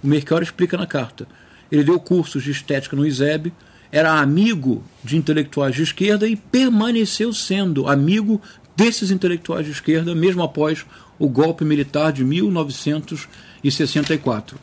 O 0.03 0.07
Mercado 0.07 0.41
explica 0.41 0.75
na 0.77 0.87
carta. 0.87 1.27
Ele 1.71 1.83
deu 1.83 1.99
cursos 1.99 2.43
de 2.43 2.49
estética 2.51 2.95
no 2.95 3.05
ISEB, 3.05 3.53
era 3.91 4.19
amigo 4.19 4.83
de 5.03 5.17
intelectuais 5.17 5.75
de 5.75 5.83
esquerda 5.83 6.27
e 6.27 6.35
permaneceu 6.35 7.31
sendo 7.31 7.87
amigo 7.87 8.41
desses 8.75 9.11
intelectuais 9.11 9.65
de 9.65 9.71
esquerda, 9.71 10.13
mesmo 10.13 10.43
após 10.43 10.85
o 11.17 11.29
golpe 11.29 11.63
militar 11.63 12.11
de 12.11 12.21
1964. 12.23 14.59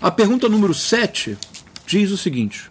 A 0.00 0.10
pergunta 0.10 0.48
número 0.48 0.74
7 0.74 1.38
diz 1.86 2.10
o 2.10 2.16
seguinte: 2.16 2.70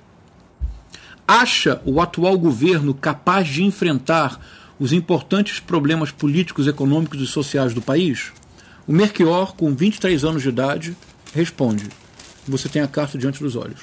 Acha 1.27 1.82
o 1.86 2.01
atual 2.01 2.38
governo 2.38 2.94
capaz 2.94 3.48
de 3.48 3.63
enfrentar 3.63 4.39
os 4.80 4.92
importantes 4.92 5.60
problemas 5.60 6.12
políticos, 6.12 6.68
econômicos 6.68 7.22
e 7.22 7.27
sociais 7.27 7.74
do 7.74 7.82
país? 7.82 8.34
O 8.86 8.92
Merchior, 8.92 9.56
com 9.56 9.74
23 9.74 10.25
anos 10.25 10.42
de 10.42 10.50
idade, 10.50 10.98
responde: 11.34 11.88
Você 12.48 12.68
tem 12.68 12.82
a 12.82 12.88
carta 12.88 13.18
diante 13.18 13.42
dos 13.42 13.56
olhos. 13.56 13.82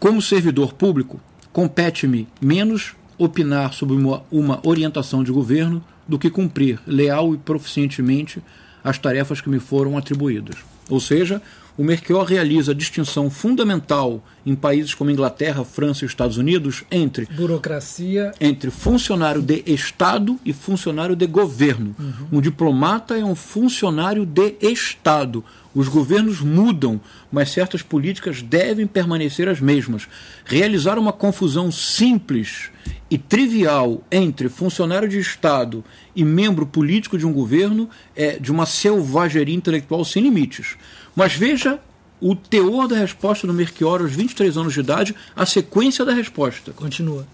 Como 0.00 0.22
servidor 0.22 0.72
público, 0.72 1.20
compete-me 1.52 2.26
menos 2.40 2.94
opinar 3.18 3.74
sobre 3.74 3.94
uma, 3.94 4.22
uma 4.30 4.60
orientação 4.66 5.22
de 5.22 5.30
governo 5.30 5.84
do 6.08 6.18
que 6.18 6.30
cumprir 6.30 6.80
leal 6.86 7.34
e 7.34 7.38
proficientemente 7.38 8.42
as 8.82 8.98
tarefas 8.98 9.40
que 9.40 9.48
me 9.48 9.58
foram 9.58 9.96
atribuídas. 9.96 10.56
Ou 10.88 11.00
seja, 11.00 11.40
o 11.76 11.82
Merchior 11.82 12.24
realiza 12.24 12.70
a 12.70 12.74
distinção 12.74 13.28
fundamental 13.28 14.22
em 14.46 14.54
países 14.54 14.94
como 14.94 15.10
Inglaterra, 15.10 15.64
França 15.64 16.04
e 16.04 16.08
Estados 16.08 16.36
Unidos 16.36 16.84
entre 16.90 17.26
Burocracia. 17.26 18.32
entre 18.40 18.70
funcionário 18.70 19.42
de 19.42 19.62
Estado 19.66 20.38
e 20.44 20.52
funcionário 20.52 21.16
de 21.16 21.26
governo. 21.26 21.96
Um 22.30 22.40
diplomata 22.40 23.18
é 23.18 23.24
um 23.24 23.34
funcionário 23.34 24.24
de 24.24 24.54
Estado. 24.60 25.44
Os 25.74 25.88
governos 25.88 26.40
mudam, 26.40 27.00
mas 27.32 27.50
certas 27.50 27.82
políticas 27.82 28.40
devem 28.40 28.86
permanecer 28.86 29.48
as 29.48 29.58
mesmas. 29.58 30.06
Realizar 30.44 30.96
uma 30.96 31.12
confusão 31.12 31.72
simples 31.72 32.70
e 33.14 33.18
trivial 33.18 34.02
entre 34.10 34.48
funcionário 34.48 35.08
de 35.08 35.20
Estado 35.20 35.84
e 36.16 36.24
membro 36.24 36.66
político 36.66 37.16
de 37.16 37.24
um 37.24 37.32
governo 37.32 37.88
é 38.16 38.40
de 38.40 38.50
uma 38.50 38.66
selvageria 38.66 39.54
intelectual 39.54 40.04
sem 40.04 40.20
limites. 40.20 40.74
Mas 41.14 41.32
veja 41.32 41.78
o 42.20 42.34
teor 42.34 42.88
da 42.88 42.96
resposta 42.96 43.46
do 43.46 43.54
Merchior 43.54 44.00
aos 44.00 44.10
23 44.10 44.56
anos 44.56 44.74
de 44.74 44.80
idade, 44.80 45.14
a 45.36 45.46
sequência 45.46 46.04
da 46.04 46.12
resposta. 46.12 46.72
Continua. 46.72 47.24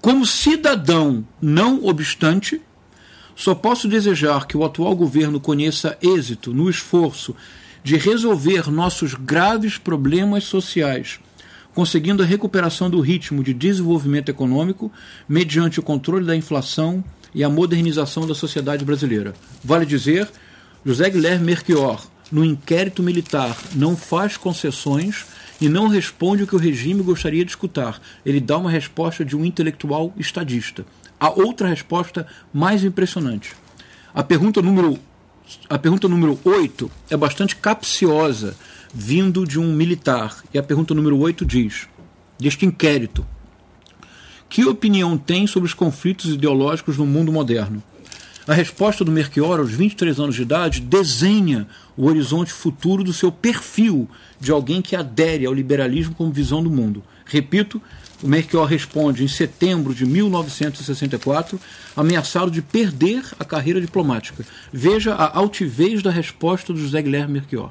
Como 0.00 0.24
cidadão, 0.24 1.26
não 1.42 1.84
obstante, 1.84 2.62
só 3.34 3.52
posso 3.52 3.88
desejar 3.88 4.46
que 4.46 4.56
o 4.56 4.64
atual 4.64 4.94
governo 4.94 5.40
conheça 5.40 5.98
êxito 6.00 6.54
no 6.54 6.70
esforço 6.70 7.34
de 7.82 7.96
resolver 7.96 8.70
nossos 8.70 9.14
graves 9.14 9.76
problemas 9.76 10.44
sociais, 10.44 11.18
conseguindo 11.74 12.22
a 12.22 12.26
recuperação 12.26 12.90
do 12.90 13.00
ritmo 13.00 13.42
de 13.42 13.54
desenvolvimento 13.54 14.28
econômico 14.28 14.90
mediante 15.28 15.80
o 15.80 15.82
controle 15.82 16.24
da 16.24 16.36
inflação 16.36 17.02
e 17.34 17.44
a 17.44 17.48
modernização 17.48 18.26
da 18.26 18.34
sociedade 18.34 18.84
brasileira. 18.84 19.34
Vale 19.62 19.86
dizer, 19.86 20.28
José 20.84 21.08
Guilherme 21.10 21.44
Merchior, 21.44 22.06
no 22.30 22.44
inquérito 22.44 23.02
militar, 23.02 23.56
não 23.74 23.96
faz 23.96 24.36
concessões 24.36 25.26
e 25.60 25.68
não 25.68 25.88
responde 25.88 26.42
o 26.42 26.46
que 26.46 26.56
o 26.56 26.58
regime 26.58 27.02
gostaria 27.02 27.44
de 27.44 27.50
escutar. 27.50 28.00
Ele 28.24 28.40
dá 28.40 28.56
uma 28.56 28.70
resposta 28.70 29.24
de 29.24 29.36
um 29.36 29.44
intelectual 29.44 30.12
estadista. 30.16 30.84
A 31.18 31.30
outra 31.30 31.68
resposta 31.68 32.26
mais 32.52 32.82
impressionante. 32.82 33.54
A 34.14 34.22
pergunta 34.22 34.62
número 34.62 34.98
a 35.68 35.76
pergunta 35.76 36.06
número 36.06 36.38
8 36.44 36.90
é 37.10 37.16
bastante 37.16 37.56
capciosa, 37.56 38.56
vindo 38.92 39.46
de 39.46 39.58
um 39.58 39.72
militar. 39.72 40.42
E 40.52 40.58
a 40.58 40.62
pergunta 40.62 40.94
número 40.94 41.18
8 41.18 41.44
diz: 41.44 41.88
deste 42.38 42.66
inquérito, 42.66 43.26
que 44.48 44.64
opinião 44.64 45.16
tem 45.16 45.46
sobre 45.46 45.66
os 45.66 45.74
conflitos 45.74 46.34
ideológicos 46.34 46.96
no 46.96 47.06
mundo 47.06 47.32
moderno? 47.32 47.82
A 48.48 48.54
resposta 48.54 49.04
do 49.04 49.12
Merchior, 49.12 49.60
aos 49.60 49.70
23 49.70 50.18
anos 50.18 50.34
de 50.34 50.42
idade, 50.42 50.80
desenha 50.80 51.68
o 51.96 52.06
horizonte 52.06 52.52
futuro 52.52 53.04
do 53.04 53.12
seu 53.12 53.30
perfil 53.30 54.08
de 54.40 54.50
alguém 54.50 54.82
que 54.82 54.96
adere 54.96 55.46
ao 55.46 55.54
liberalismo 55.54 56.14
como 56.14 56.32
visão 56.32 56.60
do 56.60 56.70
mundo. 56.70 57.04
Repito, 57.24 57.80
o 58.22 58.26
Merchior 58.26 58.64
responde 58.64 59.22
em 59.22 59.28
setembro 59.28 59.94
de 59.94 60.04
1964, 60.04 61.60
ameaçado 61.94 62.50
de 62.50 62.60
perder 62.60 63.22
a 63.38 63.44
carreira 63.44 63.80
diplomática. 63.80 64.44
Veja 64.72 65.14
a 65.14 65.38
altivez 65.38 66.02
da 66.02 66.10
resposta 66.10 66.72
do 66.72 66.80
José 66.80 67.00
Guilherme 67.00 67.34
Merchior. 67.34 67.70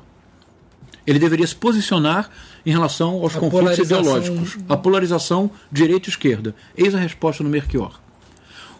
Ele 1.10 1.18
deveria 1.18 1.48
se 1.48 1.56
posicionar 1.56 2.30
em 2.64 2.70
relação 2.70 3.16
aos 3.24 3.36
A 3.36 3.40
conflitos 3.40 3.80
ideológicos, 3.80 4.60
a 4.70 4.78
polarização 4.78 5.50
direita-esquerda. 5.72 6.54
Eis 6.78 6.94
a 6.94 7.00
resposta 7.00 7.44
do 7.44 7.50
Merchior. 7.50 8.00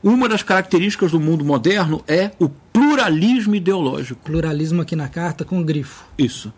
Uma 0.04 0.30
das 0.30 0.44
características 0.44 1.12
do 1.12 1.20
mundo 1.20 1.44
moderno 1.44 2.04
é 2.08 2.30
o 2.38 2.48
pluralismo 2.48 3.56
ideológico. 3.56 4.22
Pluralismo 4.24 4.84
aqui 4.84 4.96
na 4.96 5.08
carta 5.08 5.44
com 5.44 5.64
grifo. 5.64 6.06
Isso. 6.20 6.54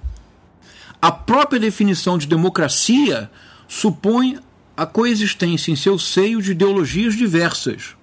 A 1.02 1.10
própria 1.10 1.58
definição 1.58 2.18
de 2.18 2.28
democracia 2.28 3.32
supõe 3.66 4.40
a 4.76 4.86
coexistência 4.86 5.72
em 5.72 5.78
seu 5.78 5.98
seio 5.98 6.42
de 6.42 6.52
ideologias 6.52 7.16
diversas. 7.16 7.96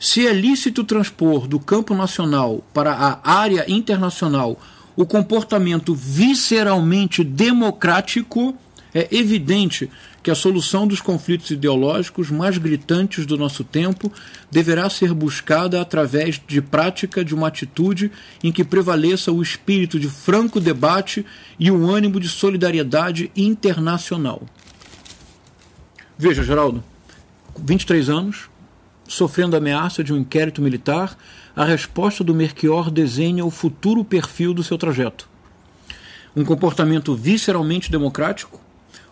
Se 0.00 0.26
é 0.26 0.32
lícito 0.32 0.82
transpor 0.82 1.46
do 1.46 1.60
campo 1.60 1.94
nacional 1.94 2.64
para 2.74 2.92
a 2.92 3.32
área 3.32 3.64
internacional 3.68 4.58
o 5.00 5.06
comportamento 5.06 5.94
visceralmente 5.94 7.24
democrático, 7.24 8.54
é 8.92 9.08
evidente 9.10 9.88
que 10.22 10.30
a 10.30 10.34
solução 10.34 10.86
dos 10.86 11.00
conflitos 11.00 11.50
ideológicos 11.50 12.30
mais 12.30 12.58
gritantes 12.58 13.24
do 13.24 13.38
nosso 13.38 13.64
tempo 13.64 14.12
deverá 14.50 14.90
ser 14.90 15.14
buscada 15.14 15.80
através 15.80 16.38
de 16.46 16.60
prática 16.60 17.24
de 17.24 17.34
uma 17.34 17.48
atitude 17.48 18.12
em 18.44 18.52
que 18.52 18.62
prevaleça 18.62 19.32
o 19.32 19.40
espírito 19.40 19.98
de 19.98 20.08
franco 20.08 20.60
debate 20.60 21.24
e 21.58 21.70
o 21.70 21.90
ânimo 21.90 22.20
de 22.20 22.28
solidariedade 22.28 23.30
internacional. 23.34 24.42
Veja, 26.18 26.44
Geraldo, 26.44 26.84
23 27.58 28.10
anos, 28.10 28.49
sofrendo 29.10 29.56
ameaça 29.56 30.04
de 30.04 30.12
um 30.12 30.16
inquérito 30.16 30.62
militar, 30.62 31.18
a 31.54 31.64
resposta 31.64 32.22
do 32.22 32.32
Merchior 32.32 32.92
desenha 32.92 33.44
o 33.44 33.50
futuro 33.50 34.04
perfil 34.04 34.54
do 34.54 34.62
seu 34.62 34.78
trajeto. 34.78 35.28
Um 36.34 36.44
comportamento 36.44 37.16
visceralmente 37.16 37.90
democrático, 37.90 38.60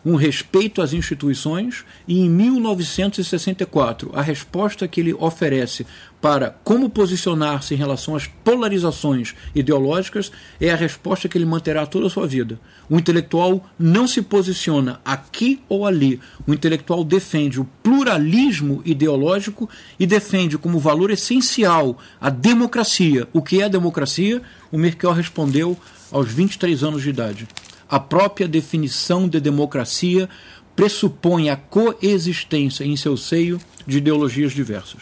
um 0.04 0.14
respeito 0.14 0.80
às 0.80 0.92
instituições, 0.92 1.84
e 2.06 2.20
em 2.20 2.30
1964, 2.30 4.10
a 4.14 4.22
resposta 4.22 4.86
que 4.86 5.00
ele 5.00 5.14
oferece 5.14 5.86
para 6.20 6.50
como 6.64 6.90
posicionar-se 6.90 7.74
em 7.74 7.76
relação 7.76 8.16
às 8.16 8.26
polarizações 8.26 9.34
ideológicas 9.54 10.32
é 10.60 10.70
a 10.70 10.76
resposta 10.76 11.28
que 11.28 11.38
ele 11.38 11.44
manterá 11.44 11.86
toda 11.86 12.06
a 12.06 12.10
sua 12.10 12.26
vida. 12.26 12.58
O 12.90 12.98
intelectual 12.98 13.64
não 13.78 14.06
se 14.08 14.22
posiciona 14.22 15.00
aqui 15.04 15.60
ou 15.68 15.86
ali. 15.86 16.20
O 16.46 16.52
intelectual 16.52 17.04
defende 17.04 17.60
o 17.60 17.68
pluralismo 17.82 18.82
ideológico 18.84 19.68
e 19.98 20.06
defende 20.06 20.58
como 20.58 20.78
valor 20.78 21.10
essencial 21.10 21.98
a 22.20 22.30
democracia. 22.30 23.28
O 23.32 23.42
que 23.42 23.62
é 23.62 23.68
democracia? 23.68 24.42
O 24.72 24.78
Merkel 24.78 25.12
respondeu 25.12 25.76
aos 26.10 26.28
23 26.32 26.82
anos 26.82 27.02
de 27.02 27.10
idade 27.10 27.46
a 27.88 27.98
própria 27.98 28.46
definição 28.46 29.28
de 29.28 29.40
democracia 29.40 30.28
pressupõe 30.76 31.50
a 31.50 31.56
coexistência 31.56 32.84
em 32.84 32.96
seu 32.96 33.16
seio 33.16 33.58
de 33.86 33.98
ideologias 33.98 34.52
diversas. 34.52 35.00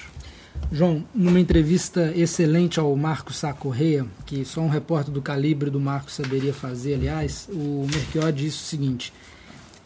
João, 0.73 1.05
numa 1.15 1.39
entrevista 1.39 2.13
excelente 2.17 2.81
ao 2.81 2.95
Marcos 2.97 3.37
Sá 3.37 3.53
Correia, 3.53 4.07
que 4.25 4.45
só 4.45 4.61
um 4.61 4.69
repórter 4.69 5.13
do 5.13 5.23
calibre 5.23 5.71
do 5.71 5.79
Marcos 5.79 6.15
saberia 6.15 6.53
fazer, 6.53 6.95
aliás, 6.95 7.49
o 7.53 7.87
Merchior 7.89 8.33
disse 8.33 8.57
o 8.57 8.67
seguinte: 8.67 9.13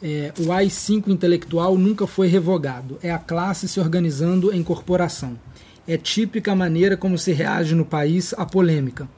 é, 0.03 0.33
o 0.39 0.53
AI-5 0.53 1.09
intelectual 1.09 1.77
nunca 1.77 2.07
foi 2.07 2.29
revogado, 2.29 2.99
é 3.03 3.11
a 3.11 3.19
classe 3.19 3.69
se 3.69 3.79
organizando 3.79 4.55
em 4.55 4.63
corporação. 4.63 5.39
É 5.87 5.97
típica 5.97 6.53
a 6.53 6.57
maneira 6.57 6.97
como 6.97 7.19
se 7.19 7.33
reage 7.33 7.75
no 7.75 7.85
país 7.85 8.33
à 8.35 8.47
polêmica. 8.47 9.09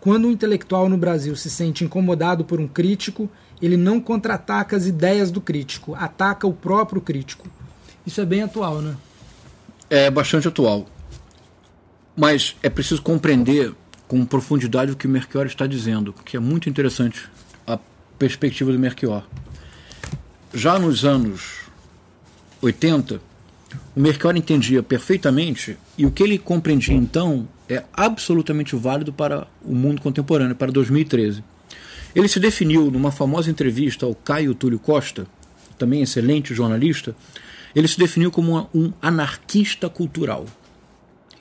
Quando 0.00 0.28
um 0.28 0.30
intelectual 0.30 0.88
no 0.88 0.96
Brasil 0.96 1.36
se 1.36 1.50
sente 1.50 1.84
incomodado 1.84 2.44
por 2.44 2.58
um 2.58 2.66
crítico, 2.66 3.28
ele 3.60 3.76
não 3.76 4.00
contra-ataca 4.00 4.76
as 4.76 4.86
ideias 4.86 5.30
do 5.30 5.40
crítico, 5.40 5.94
ataca 5.94 6.46
o 6.46 6.52
próprio 6.52 7.00
crítico. 7.00 7.46
Isso 8.06 8.20
é 8.20 8.24
bem 8.24 8.42
atual, 8.42 8.80
né? 8.80 8.96
É 9.90 10.10
bastante 10.10 10.48
atual. 10.48 10.86
Mas 12.16 12.56
é 12.62 12.70
preciso 12.70 13.02
compreender 13.02 13.74
com 14.08 14.24
profundidade 14.24 14.92
o 14.92 14.96
que 14.96 15.06
o 15.06 15.10
Merchior 15.10 15.46
está 15.46 15.66
dizendo, 15.66 16.14
que 16.24 16.36
é 16.36 16.40
muito 16.40 16.68
interessante 16.68 17.28
a 17.66 17.78
perspectiva 18.18 18.72
do 18.72 18.78
Merchior. 18.78 19.22
Já 20.52 20.78
nos 20.78 21.04
anos 21.04 21.60
80, 22.62 23.20
o 23.94 24.00
Merchior 24.00 24.36
entendia 24.36 24.82
perfeitamente 24.82 25.76
e 25.96 26.06
o 26.06 26.10
que 26.10 26.22
ele 26.22 26.38
compreendia 26.38 26.96
então 26.96 27.46
é 27.70 27.84
absolutamente 27.92 28.74
válido 28.74 29.12
para 29.12 29.46
o 29.64 29.72
mundo 29.72 30.02
contemporâneo, 30.02 30.56
para 30.56 30.72
2013. 30.72 31.44
Ele 32.14 32.26
se 32.26 32.40
definiu 32.40 32.90
numa 32.90 33.12
famosa 33.12 33.50
entrevista 33.50 34.04
ao 34.04 34.14
Caio 34.14 34.54
Túlio 34.54 34.80
Costa, 34.80 35.26
também 35.78 36.02
excelente 36.02 36.52
jornalista, 36.52 37.14
ele 37.74 37.86
se 37.86 37.96
definiu 37.96 38.32
como 38.32 38.68
um 38.74 38.92
anarquista 39.00 39.88
cultural. 39.88 40.44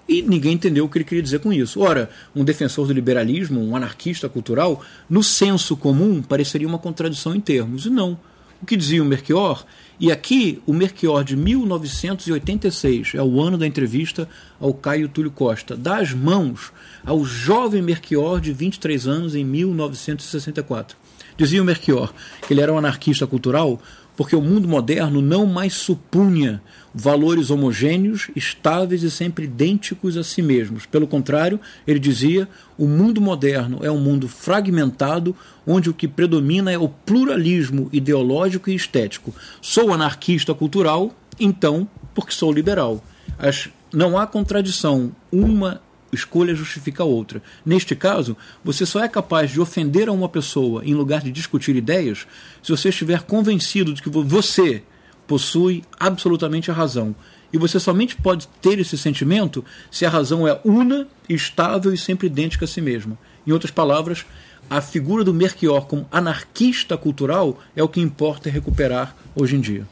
E 0.08 0.22
ninguém 0.22 0.54
entendeu 0.54 0.86
o 0.86 0.90
que 0.90 1.00
ele 1.00 1.06
queria 1.06 1.24
dizer 1.24 1.40
com 1.40 1.52
isso. 1.52 1.82
Ora, 1.82 2.10
um 2.36 2.44
defensor 2.44 2.88
do 2.88 2.94
liberalismo, 2.94 3.62
um 3.62 3.76
anarquista 3.76 4.30
cultural, 4.30 4.84
no 5.10 5.24
senso 5.24 5.76
comum 5.76 6.22
pareceria 6.22 6.68
uma 6.68 6.80
contradição 6.80 7.36
em 7.36 7.40
termos. 7.40 7.86
E 7.86 7.90
não. 7.90 8.18
O 8.62 8.66
que 8.66 8.76
dizia 8.76 9.02
o 9.02 9.06
Merchior 9.06 9.66
e 10.00 10.14
aqui, 10.14 10.62
o 10.66 10.74
Merchior 10.74 11.26
de 11.26 11.36
1986, 11.36 13.16
é 13.16 13.22
o 13.22 13.42
ano 13.42 13.58
da 13.58 13.68
entrevista 13.68 14.30
ao 14.58 14.74
Caio 14.74 15.10
Túlio 15.10 15.30
Costa, 15.30 15.76
dá 15.76 15.98
as 15.98 16.14
mãos 16.14 16.72
ao 17.06 17.26
jovem 17.26 17.82
Merchior 17.82 18.40
de 18.40 18.54
23 18.54 19.08
anos 19.08 19.36
em 19.36 19.44
1964. 19.44 20.96
Dizia 21.36 21.62
o 21.62 21.66
Merchior 21.66 22.14
que 22.48 22.54
ele 22.54 22.62
era 22.62 22.72
um 22.72 22.78
anarquista 22.78 23.28
cultural 23.28 23.82
porque 24.20 24.36
o 24.36 24.42
mundo 24.42 24.68
moderno 24.68 25.22
não 25.22 25.46
mais 25.46 25.76
supunha 25.76 26.62
valores 26.94 27.50
homogêneos, 27.50 28.30
estáveis 28.36 29.02
e 29.02 29.10
sempre 29.10 29.46
idênticos 29.46 30.18
a 30.18 30.26
si 30.26 30.42
mesmos. 30.42 30.86
Pelo 30.86 31.08
contrário, 31.08 31.58
ele 31.88 32.00
dizia: 32.00 32.46
o 32.78 32.86
mundo 32.86 33.22
moderno 33.22 33.80
é 33.82 33.90
um 33.90 33.98
mundo 33.98 34.28
fragmentado, 34.28 35.34
onde 35.66 35.90
o 35.90 35.94
que 35.94 36.06
predomina 36.06 36.70
é 36.70 36.78
o 36.78 36.90
pluralismo 36.90 37.88
ideológico 37.94 38.70
e 38.70 38.76
estético. 38.76 39.34
Sou 39.62 39.94
anarquista 39.94 40.54
cultural, 40.54 41.16
então, 41.40 41.88
porque 42.14 42.34
sou 42.34 42.52
liberal. 42.52 43.02
As, 43.38 43.70
não 43.94 44.18
há 44.18 44.28
contradição. 44.28 45.14
Uma 45.32 45.82
escolha 46.12 46.56
justifica 46.56 47.04
outra. 47.04 47.42
Neste 47.66 47.96
caso, 47.96 48.36
você 48.64 48.86
só 48.86 49.04
é 49.04 49.08
capaz 49.08 49.52
de 49.52 49.62
ofender 49.62 50.10
a 50.10 50.12
uma 50.12 50.30
pessoa 50.30 50.84
em 50.86 50.94
lugar 50.94 51.22
de 51.22 51.32
discutir 51.32 51.76
ideias 51.76 52.26
se 52.62 52.72
você 52.72 52.90
estiver 52.90 53.24
convencido 53.24 53.94
de 53.94 54.02
que 54.02 54.10
você 54.10 54.84
possui 55.28 55.84
absolutamente 56.00 56.72
a 56.72 56.74
razão. 56.74 57.16
E 57.52 57.58
você 57.58 57.80
somente 57.80 58.16
pode 58.16 58.48
ter 58.62 58.80
esse 58.80 58.98
sentimento 58.98 59.64
se 59.92 60.06
a 60.06 60.10
razão 60.10 60.48
é 60.48 60.60
una, 60.64 61.08
estável 61.28 61.94
e 61.94 61.98
sempre 61.98 62.28
idêntica 62.28 62.66
a 62.66 62.68
si 62.68 62.82
mesma. 62.82 63.18
Em 63.46 63.52
outras 63.52 63.72
palavras, 63.72 64.26
a 64.70 64.82
figura 64.82 65.24
do 65.24 65.34
Merchior 65.34 65.86
como 65.88 66.08
anarquista 66.12 66.96
cultural 66.96 67.60
é 67.76 67.82
o 67.82 67.90
que 67.90 68.00
importa 68.00 68.50
recuperar 68.50 69.16
hoje 69.36 69.56
em 69.56 69.60
dia. 69.60 69.88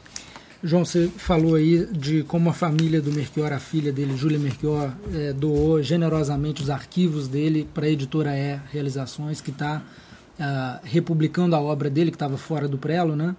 João, 0.62 0.84
você 0.84 1.08
falou 1.16 1.54
aí 1.54 1.86
de 1.86 2.24
como 2.24 2.50
a 2.50 2.52
família 2.52 3.00
do 3.00 3.12
Merchior, 3.12 3.52
a 3.52 3.60
filha 3.60 3.92
dele, 3.92 4.16
Júlia 4.16 4.38
Merchior, 4.38 4.90
é, 5.14 5.32
doou 5.32 5.80
generosamente 5.82 6.62
os 6.62 6.70
arquivos 6.70 7.28
dele 7.28 7.68
para 7.72 7.86
a 7.86 7.88
editora 7.88 8.36
E 8.36 8.58
Realizações, 8.72 9.40
que 9.40 9.50
está 9.50 9.82
ah, 10.40 10.78
republicando 10.84 11.56
a 11.56 11.60
obra 11.60 11.90
dele, 11.90 12.12
que 12.12 12.14
estava 12.14 12.36
fora 12.36 12.68
do 12.68 12.78
prelo, 12.78 13.16
né? 13.16 13.34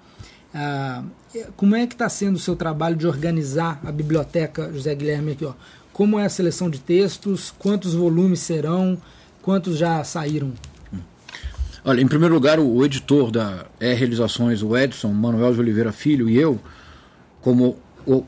Uh, 0.54 1.08
como 1.56 1.76
é 1.76 1.88
que 1.88 1.94
está 1.94 2.10
sendo 2.10 2.36
o 2.36 2.40
seu 2.40 2.56
trabalho 2.56 2.96
de 2.96 3.08
organizar 3.08 3.80
a 3.86 3.92
biblioteca 3.92 4.70
José 4.74 4.94
Guilherme 4.96 5.28
Merchior? 5.28 5.56
Como 5.94 6.20
é 6.20 6.26
a 6.26 6.30
seleção 6.30 6.70
de 6.70 6.80
textos? 6.80 7.54
Quantos 7.58 7.94
volumes 7.94 8.40
serão? 8.40 8.98
Quantos 9.42 9.78
já 9.78 10.04
saíram? 10.04 10.52
Olha, 11.86 12.02
em 12.02 12.08
primeiro 12.08 12.34
lugar, 12.34 12.60
o 12.60 12.84
editor 12.84 13.32
da 13.32 13.66
E 13.80 13.94
Realizações, 13.94 14.62
o 14.62 14.76
Edson 14.76 15.14
Manuel 15.14 15.54
de 15.54 15.60
Oliveira 15.62 15.94
Filho 15.94 16.30
e 16.30 16.38
eu, 16.38 16.60
como 17.42 17.78
o 18.06 18.24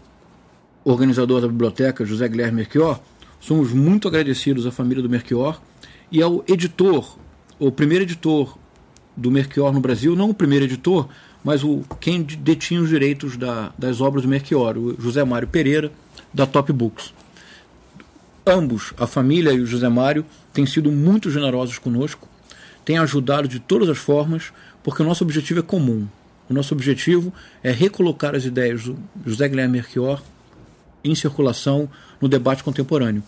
organizador 0.83 1.41
da 1.41 1.47
biblioteca, 1.47 2.05
José 2.05 2.27
Guilherme 2.27 2.57
Merchior, 2.57 2.99
somos 3.39 3.71
muito 3.71 4.07
agradecidos 4.07 4.65
à 4.65 4.71
família 4.71 5.01
do 5.01 5.09
Merchior 5.09 5.59
e 6.11 6.21
ao 6.21 6.43
editor, 6.47 7.17
o 7.59 7.71
primeiro 7.71 8.03
editor 8.03 8.57
do 9.15 9.31
Merchior 9.31 9.73
no 9.73 9.79
Brasil, 9.79 10.15
não 10.15 10.29
o 10.29 10.33
primeiro 10.33 10.65
editor, 10.65 11.07
mas 11.43 11.63
o 11.63 11.83
quem 11.99 12.21
detinha 12.21 12.81
os 12.81 12.89
direitos 12.89 13.37
da, 13.37 13.71
das 13.77 14.01
obras 14.01 14.23
do 14.23 14.29
Merchior, 14.29 14.77
o 14.77 15.01
José 15.01 15.23
Mário 15.23 15.47
Pereira, 15.47 15.91
da 16.33 16.45
Top 16.45 16.71
Books. 16.71 17.13
Ambos, 18.45 18.93
a 18.97 19.05
família 19.05 19.51
e 19.51 19.59
o 19.59 19.65
José 19.65 19.89
Mário, 19.89 20.25
têm 20.53 20.65
sido 20.65 20.91
muito 20.91 21.29
generosos 21.29 21.77
conosco, 21.77 22.27
têm 22.83 22.97
ajudado 22.97 23.47
de 23.47 23.59
todas 23.59 23.89
as 23.89 23.97
formas, 23.97 24.51
porque 24.83 25.03
o 25.03 25.05
nosso 25.05 25.23
objetivo 25.23 25.59
é 25.59 25.63
comum, 25.63 26.07
o 26.51 26.53
nosso 26.53 26.73
objetivo 26.73 27.33
é 27.63 27.71
recolocar 27.71 28.35
as 28.35 28.43
ideias 28.43 28.83
do 28.83 28.97
José 29.25 29.47
Guilherme 29.47 29.73
Merchior 29.73 30.21
em 31.03 31.15
circulação 31.15 31.89
no 32.19 32.27
debate 32.27 32.63
contemporâneo. 32.63 33.23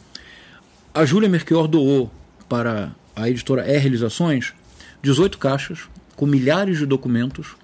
A 0.93 1.05
Júlia 1.05 1.29
Merchior 1.29 1.67
doou 1.67 2.11
para 2.49 2.91
a 3.15 3.29
editora 3.29 3.65
E 3.65 3.77
Realizações 3.77 4.53
18 5.01 5.37
caixas 5.37 5.89
com 6.15 6.25
milhares 6.25 6.77
de 6.77 6.85
documentos, 6.85 7.55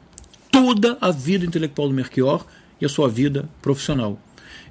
toda 0.50 0.98
a 1.00 1.12
vida 1.12 1.46
intelectual 1.46 1.90
do 1.90 1.94
Merchior 1.94 2.46
e 2.80 2.86
a 2.86 2.90
sua 2.90 3.10
vida 3.10 3.48
profissional. 3.62 4.18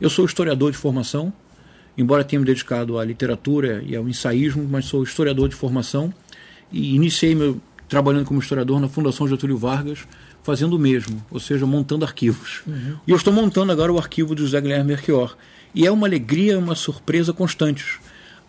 Eu 0.00 0.08
sou 0.08 0.24
historiador 0.24 0.72
de 0.72 0.78
formação, 0.78 1.32
embora 1.96 2.24
tenha 2.24 2.40
me 2.40 2.46
dedicado 2.46 2.98
à 2.98 3.04
literatura 3.04 3.82
e 3.86 3.94
ao 3.94 4.08
ensaísmo, 4.08 4.66
mas 4.68 4.86
sou 4.86 5.02
historiador 5.02 5.48
de 5.48 5.54
formação 5.54 6.12
e 6.72 6.94
iniciei 6.94 7.34
meu 7.34 7.60
trabalhando 7.88 8.26
como 8.26 8.38
historiador 8.38 8.80
na 8.80 8.88
Fundação 8.88 9.26
Getúlio 9.26 9.56
Vargas 9.56 10.06
fazendo 10.42 10.74
o 10.74 10.78
mesmo, 10.78 11.24
ou 11.30 11.40
seja, 11.40 11.66
montando 11.66 12.04
arquivos. 12.04 12.62
Uhum. 12.66 12.96
E 13.06 13.10
eu 13.10 13.16
estou 13.16 13.32
montando 13.32 13.70
agora 13.72 13.92
o 13.92 13.98
arquivo 13.98 14.34
do 14.34 14.42
José 14.42 14.60
Guilherme 14.60 14.88
Merchior. 14.88 15.36
E 15.74 15.86
é 15.86 15.90
uma 15.90 16.06
alegria, 16.06 16.58
uma 16.58 16.74
surpresa 16.74 17.32
constantes. 17.32 17.98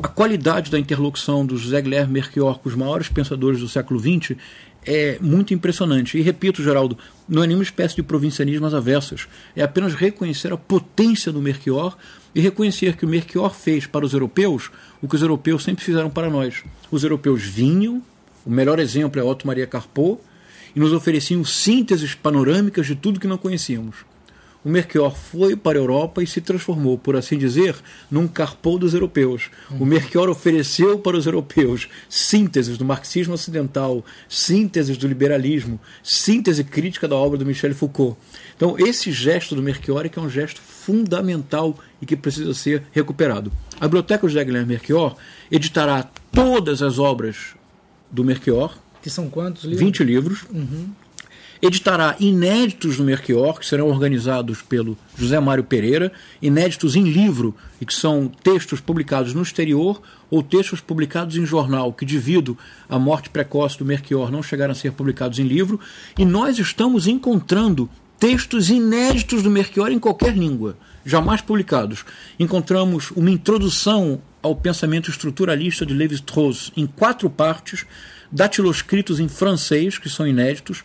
A 0.01 0.07
qualidade 0.07 0.71
da 0.71 0.79
interlocução 0.79 1.45
do 1.45 1.57
José 1.57 1.81
Guilherme 1.81 2.13
Merchior 2.13 2.59
com 2.59 2.69
os 2.69 2.75
maiores 2.75 3.09
pensadores 3.09 3.59
do 3.59 3.67
século 3.67 3.99
XX 3.99 4.37
é 4.85 5.17
muito 5.19 5.53
impressionante. 5.53 6.17
E 6.17 6.21
repito, 6.21 6.63
Geraldo, 6.63 6.97
não 7.27 7.43
é 7.43 7.47
nenhuma 7.47 7.63
espécie 7.63 7.95
de 7.95 8.03
provincianismo 8.03 8.65
às 8.65 8.73
avessas. 8.73 9.27
É 9.55 9.61
apenas 9.61 9.93
reconhecer 9.93 10.53
a 10.53 10.57
potência 10.57 11.31
do 11.31 11.41
Merchior 11.41 11.97
e 12.33 12.39
reconhecer 12.39 12.95
que 12.95 13.05
o 13.05 13.09
Merchior 13.09 13.53
fez 13.53 13.85
para 13.85 14.05
os 14.05 14.13
europeus 14.13 14.71
o 15.01 15.07
que 15.07 15.15
os 15.15 15.21
europeus 15.21 15.63
sempre 15.63 15.83
fizeram 15.83 16.09
para 16.09 16.29
nós. 16.29 16.63
Os 16.89 17.03
europeus 17.03 17.43
vinham, 17.43 18.01
o 18.45 18.49
melhor 18.49 18.79
exemplo 18.79 19.19
é 19.19 19.23
Otto 19.23 19.45
Maria 19.45 19.67
Carpo, 19.67 20.19
e 20.75 20.79
nos 20.79 20.93
ofereciam 20.93 21.43
sínteses 21.43 22.13
panorâmicas 22.15 22.85
de 22.85 22.95
tudo 22.95 23.19
que 23.19 23.27
não 23.27 23.37
conhecíamos. 23.37 23.97
o 24.63 24.69
Melchior 24.69 25.15
foi 25.15 25.55
para 25.55 25.77
a 25.77 25.81
Europa 25.81 26.21
e 26.21 26.27
se 26.27 26.41
transformou, 26.41 26.97
por 26.97 27.15
assim 27.15 27.37
dizer, 27.37 27.75
num 28.11 28.27
carpou 28.27 28.77
dos 28.77 28.93
europeus. 28.93 29.49
O 29.79 29.85
Melchior 29.85 30.29
ofereceu 30.29 30.99
para 30.99 31.15
os 31.15 31.25
europeus 31.25 31.87
sínteses 32.09 32.77
do 32.77 32.83
marxismo 32.83 33.33
ocidental, 33.33 34.03
sínteses 34.27 34.97
do 34.97 35.07
liberalismo, 35.07 35.79
síntese 36.03 36.63
crítica 36.63 37.07
da 37.07 37.15
obra 37.15 37.37
do 37.37 37.45
Michel 37.45 37.73
Foucault. 37.73 38.17
Então, 38.55 38.75
esse 38.77 39.11
gesto 39.13 39.55
do 39.55 39.63
Melchior 39.63 40.05
é 40.05 40.11
é 40.13 40.19
um 40.19 40.29
gesto 40.29 40.59
fundamental 40.59 41.77
e 42.01 42.05
que 42.05 42.17
precisa 42.17 42.53
ser 42.53 42.83
recuperado. 42.91 43.51
A 43.79 43.85
Biblioteca 43.87 44.27
José 44.27 44.43
Guilherme 44.43 44.73
Melchior 44.73 45.15
editará 45.49 46.03
todas 46.33 46.81
as 46.81 46.99
obras 46.99 47.55
do 48.11 48.25
Melchior. 48.25 48.77
Que 49.01 49.09
são 49.09 49.29
quantos 49.29 49.63
livros? 49.63 49.79
20 49.81 50.03
livros. 50.03 50.43
Uhum 50.51 50.89
editará 51.61 52.15
inéditos 52.19 52.97
do 52.97 53.03
Melchior, 53.03 53.59
que 53.59 53.65
serão 53.65 53.89
organizados 53.89 54.61
pelo 54.61 54.97
José 55.17 55.39
Mário 55.39 55.63
Pereira, 55.63 56.11
inéditos 56.41 56.95
em 56.95 57.03
livro, 57.03 57.53
e 57.81 57.85
que 57.85 57.93
são 57.93 58.31
textos 58.43 58.79
publicados 58.79 59.33
no 59.33 59.41
exterior 59.41 60.01
ou 60.29 60.41
textos 60.41 60.79
publicados 60.79 61.35
em 61.35 61.45
jornal, 61.45 61.91
que 61.91 62.05
devido 62.05 62.57
à 62.87 62.97
morte 62.97 63.29
precoce 63.29 63.77
do 63.77 63.85
Melchior 63.85 64.31
não 64.31 64.41
chegaram 64.41 64.71
a 64.71 64.75
ser 64.75 64.93
publicados 64.93 65.39
em 65.39 65.43
livro, 65.43 65.79
e 66.17 66.23
nós 66.23 66.57
estamos 66.59 67.07
encontrando 67.07 67.89
textos 68.17 68.69
inéditos 68.69 69.43
do 69.43 69.49
Melchior 69.49 69.91
em 69.91 69.99
qualquer 69.99 70.37
língua, 70.37 70.77
jamais 71.05 71.41
publicados. 71.41 72.05
Encontramos 72.39 73.11
uma 73.11 73.31
introdução 73.31 74.21
ao 74.41 74.55
pensamento 74.55 75.09
estruturalista 75.09 75.85
de 75.85 75.93
Lévi-Strauss 75.93 76.71
em 76.75 76.85
quatro 76.85 77.29
partes, 77.29 77.85
datiloscritos 78.31 79.19
em 79.19 79.27
francês, 79.27 79.97
que 79.97 80.09
são 80.09 80.27
inéditos. 80.27 80.83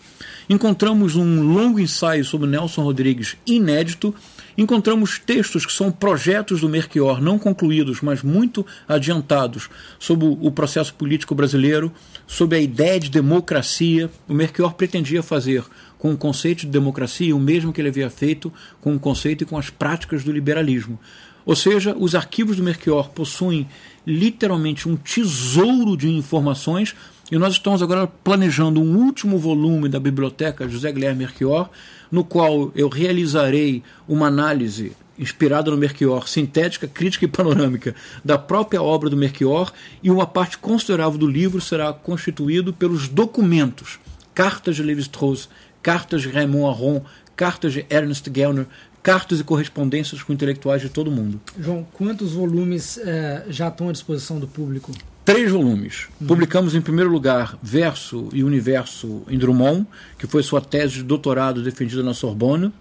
Encontramos 0.48 1.14
um 1.14 1.42
longo 1.42 1.78
ensaio 1.78 2.24
sobre 2.24 2.48
Nelson 2.48 2.82
Rodrigues, 2.82 3.36
inédito. 3.46 4.14
Encontramos 4.56 5.18
textos 5.18 5.66
que 5.66 5.72
são 5.72 5.90
projetos 5.90 6.60
do 6.60 6.68
Melchior, 6.68 7.20
não 7.20 7.38
concluídos, 7.38 8.00
mas 8.00 8.22
muito 8.22 8.64
adiantados, 8.88 9.68
sobre 9.98 10.26
o 10.26 10.50
processo 10.50 10.94
político 10.94 11.34
brasileiro, 11.34 11.92
sobre 12.26 12.58
a 12.58 12.60
ideia 12.60 12.98
de 12.98 13.10
democracia. 13.10 14.10
O 14.28 14.34
Melchior 14.34 14.74
pretendia 14.74 15.22
fazer 15.22 15.64
com 16.04 16.12
o 16.12 16.18
conceito 16.18 16.60
de 16.60 16.66
democracia 16.66 17.34
o 17.34 17.40
mesmo 17.40 17.72
que 17.72 17.80
ele 17.80 17.88
havia 17.88 18.10
feito 18.10 18.52
com 18.78 18.94
o 18.94 19.00
conceito 19.00 19.42
e 19.42 19.46
com 19.46 19.56
as 19.56 19.70
práticas 19.70 20.22
do 20.22 20.30
liberalismo. 20.30 21.00
Ou 21.46 21.56
seja, 21.56 21.96
os 21.98 22.14
arquivos 22.14 22.58
do 22.58 22.62
Melchior 22.62 23.08
possuem 23.08 23.66
literalmente 24.06 24.86
um 24.86 24.96
tesouro 24.96 25.96
de 25.96 26.10
informações 26.10 26.94
e 27.32 27.38
nós 27.38 27.54
estamos 27.54 27.82
agora 27.82 28.06
planejando 28.06 28.82
um 28.82 28.98
último 28.98 29.38
volume 29.38 29.88
da 29.88 29.98
biblioteca 29.98 30.68
José 30.68 30.92
Guilherme 30.92 31.20
Melchior, 31.20 31.70
no 32.12 32.22
qual 32.22 32.70
eu 32.74 32.90
realizarei 32.90 33.82
uma 34.06 34.26
análise 34.26 34.92
inspirada 35.18 35.70
no 35.70 35.78
Melchior, 35.78 36.28
sintética, 36.28 36.86
crítica 36.86 37.24
e 37.24 37.28
panorâmica 37.28 37.94
da 38.22 38.36
própria 38.36 38.82
obra 38.82 39.08
do 39.08 39.16
Melchior, 39.16 39.72
e 40.02 40.10
uma 40.10 40.26
parte 40.26 40.58
considerável 40.58 41.18
do 41.18 41.26
livro 41.26 41.62
será 41.62 41.94
constituído 41.94 42.74
pelos 42.74 43.08
documentos, 43.08 43.98
cartas 44.34 44.76
de 44.76 44.82
Lévi-Strauss, 44.82 45.48
cartas 45.84 46.22
de 46.22 46.30
Raymond 46.30 46.64
Aron, 46.64 47.02
cartas 47.36 47.74
de 47.74 47.84
Ernest 47.90 48.28
Gellner, 48.34 48.66
cartas 49.02 49.38
e 49.38 49.44
correspondências 49.44 50.22
com 50.22 50.32
intelectuais 50.32 50.80
de 50.80 50.88
todo 50.88 51.08
o 51.08 51.10
mundo. 51.10 51.38
João, 51.60 51.86
quantos 51.92 52.32
volumes 52.32 52.98
eh, 53.04 53.44
já 53.50 53.68
estão 53.68 53.90
à 53.90 53.92
disposição 53.92 54.40
do 54.40 54.48
público? 54.48 54.90
Três 55.26 55.50
volumes. 55.52 56.06
Uhum. 56.18 56.26
Publicamos 56.26 56.74
em 56.74 56.80
primeiro 56.80 57.10
lugar 57.10 57.58
Verso 57.62 58.30
e 58.32 58.42
Universo 58.42 59.24
em 59.28 59.36
Drummond, 59.38 59.86
que 60.18 60.26
foi 60.26 60.42
sua 60.42 60.62
tese 60.62 60.94
de 60.94 61.02
doutorado 61.02 61.62
defendida 61.62 62.02
na 62.02 62.14
Sorbonne, 62.14 62.72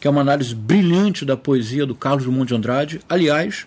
que 0.00 0.08
é 0.08 0.10
uma 0.10 0.22
análise 0.22 0.54
brilhante 0.54 1.26
da 1.26 1.36
poesia 1.36 1.84
do 1.84 1.94
Carlos 1.94 2.24
Drummond 2.24 2.48
de 2.48 2.54
Andrade. 2.54 3.00
Aliás, 3.06 3.66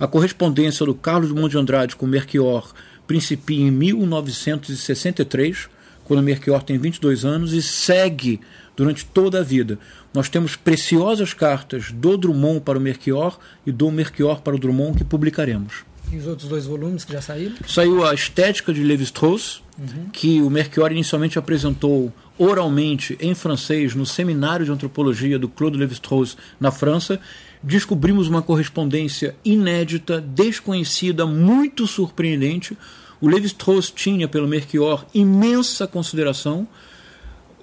a 0.00 0.08
correspondência 0.08 0.84
do 0.84 0.96
Carlos 0.96 1.28
Drummond 1.28 1.52
de 1.52 1.58
Andrade 1.58 1.94
com 1.94 2.06
Melchior 2.08 2.72
principia 3.06 3.64
em 3.64 3.70
1963, 3.70 5.68
quando 6.06 6.22
Melchior 6.22 6.62
tem 6.62 6.78
22 6.78 7.24
anos, 7.24 7.52
e 7.52 7.60
segue 7.60 8.40
durante 8.76 9.04
toda 9.04 9.40
a 9.40 9.42
vida. 9.42 9.78
Nós 10.14 10.28
temos 10.28 10.56
preciosas 10.56 11.34
cartas 11.34 11.90
do 11.90 12.16
Drummond 12.16 12.60
para 12.60 12.78
o 12.78 12.80
Melchior 12.80 13.38
e 13.66 13.72
do 13.72 13.90
Melchior 13.90 14.40
para 14.40 14.54
o 14.54 14.58
Drummond 14.58 14.96
que 14.98 15.04
publicaremos. 15.04 15.84
E 16.10 16.16
os 16.16 16.26
outros 16.26 16.48
dois 16.48 16.66
volumes 16.66 17.04
que 17.04 17.12
já 17.12 17.20
saíram? 17.20 17.56
Saiu 17.66 18.06
a 18.06 18.14
Estética 18.14 18.72
de 18.72 18.82
Lévi-Strauss, 18.82 19.60
uhum. 19.76 20.08
que 20.12 20.40
o 20.40 20.48
Melchior 20.48 20.92
inicialmente 20.92 21.38
apresentou 21.38 22.12
oralmente 22.38 23.16
em 23.20 23.34
francês 23.34 23.94
no 23.94 24.06
seminário 24.06 24.64
de 24.64 24.70
antropologia 24.70 25.38
do 25.38 25.48
Claude 25.48 25.78
Lévi-Strauss 25.78 26.36
na 26.60 26.70
França. 26.70 27.18
Descobrimos 27.62 28.28
uma 28.28 28.42
correspondência 28.42 29.34
inédita, 29.44 30.20
desconhecida, 30.20 31.26
muito 31.26 31.86
surpreendente. 31.86 32.76
O 33.20 33.28
Lévi-Strauss 33.28 33.90
tinha 33.90 34.28
pelo 34.28 34.48
Melchior 34.48 35.06
imensa 35.14 35.86
consideração. 35.86 36.66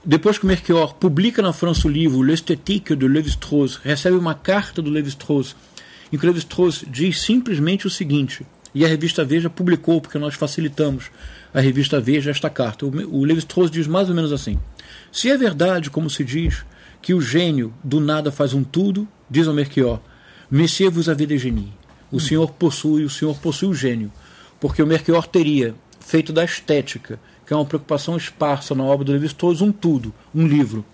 Depois 0.03 0.37
que 0.37 0.45
o 0.45 0.47
Melchior 0.47 0.95
publica 0.95 1.41
na 1.41 1.53
França 1.53 1.87
o 1.87 1.91
livro 1.91 2.21
L'Esthétique 2.21 2.95
de 2.95 3.07
Lévi-Strauss, 3.07 3.77
recebe 3.83 4.17
uma 4.17 4.33
carta 4.33 4.81
do 4.81 4.89
Lévi-Strauss 4.89 5.55
em 6.13 6.17
que 6.17 6.27
Levi-Strauss 6.27 6.85
diz 6.87 7.21
simplesmente 7.21 7.87
o 7.87 7.89
seguinte, 7.89 8.45
e 8.75 8.85
a 8.85 8.87
revista 8.87 9.25
Veja 9.25 9.49
publicou, 9.49 9.99
porque 9.99 10.19
nós 10.19 10.35
facilitamos 10.35 11.09
a 11.51 11.59
revista 11.59 11.99
Veja 11.99 12.29
esta 12.29 12.51
carta. 12.51 12.85
O 12.85 13.25
Levi-Strauss 13.25 13.71
diz 13.71 13.87
mais 13.87 14.09
ou 14.09 14.15
menos 14.15 14.31
assim: 14.31 14.59
Se 15.11 15.29
é 15.29 15.37
verdade, 15.37 15.89
como 15.89 16.09
se 16.09 16.23
diz, 16.23 16.63
que 17.01 17.15
o 17.15 17.21
gênio 17.21 17.73
do 17.83 17.99
nada 17.99 18.31
faz 18.31 18.53
um 18.53 18.63
tudo, 18.63 19.07
diz 19.29 19.47
o 19.47 19.53
Melchior, 19.53 19.99
Monsieur 20.51 20.91
vous 20.91 21.09
avez 21.09 21.25
des 21.25 21.41
génies. 21.41 21.73
O 22.11 22.19
senhor 22.19 22.51
possui, 22.51 23.03
o 23.03 23.09
senhor 23.09 23.35
possui 23.39 23.67
o 23.67 23.73
gênio. 23.73 24.11
Porque 24.63 24.82
o 24.82 24.88
Melchior 24.88 25.28
teria 25.28 25.76
feito 25.99 26.32
da 26.32 26.41
estética, 26.41 27.19
que 27.45 27.52
é 27.52 27.56
uma 27.58 27.65
preocupação 27.65 28.15
esparsa 28.15 28.73
na 28.73 28.82
obra 28.86 29.04
do 29.04 29.12
Levi-Strauss, 29.12 29.60
um 29.60 29.73
tudo, 29.73 30.13
um 30.34 30.47
livro. 30.47 30.86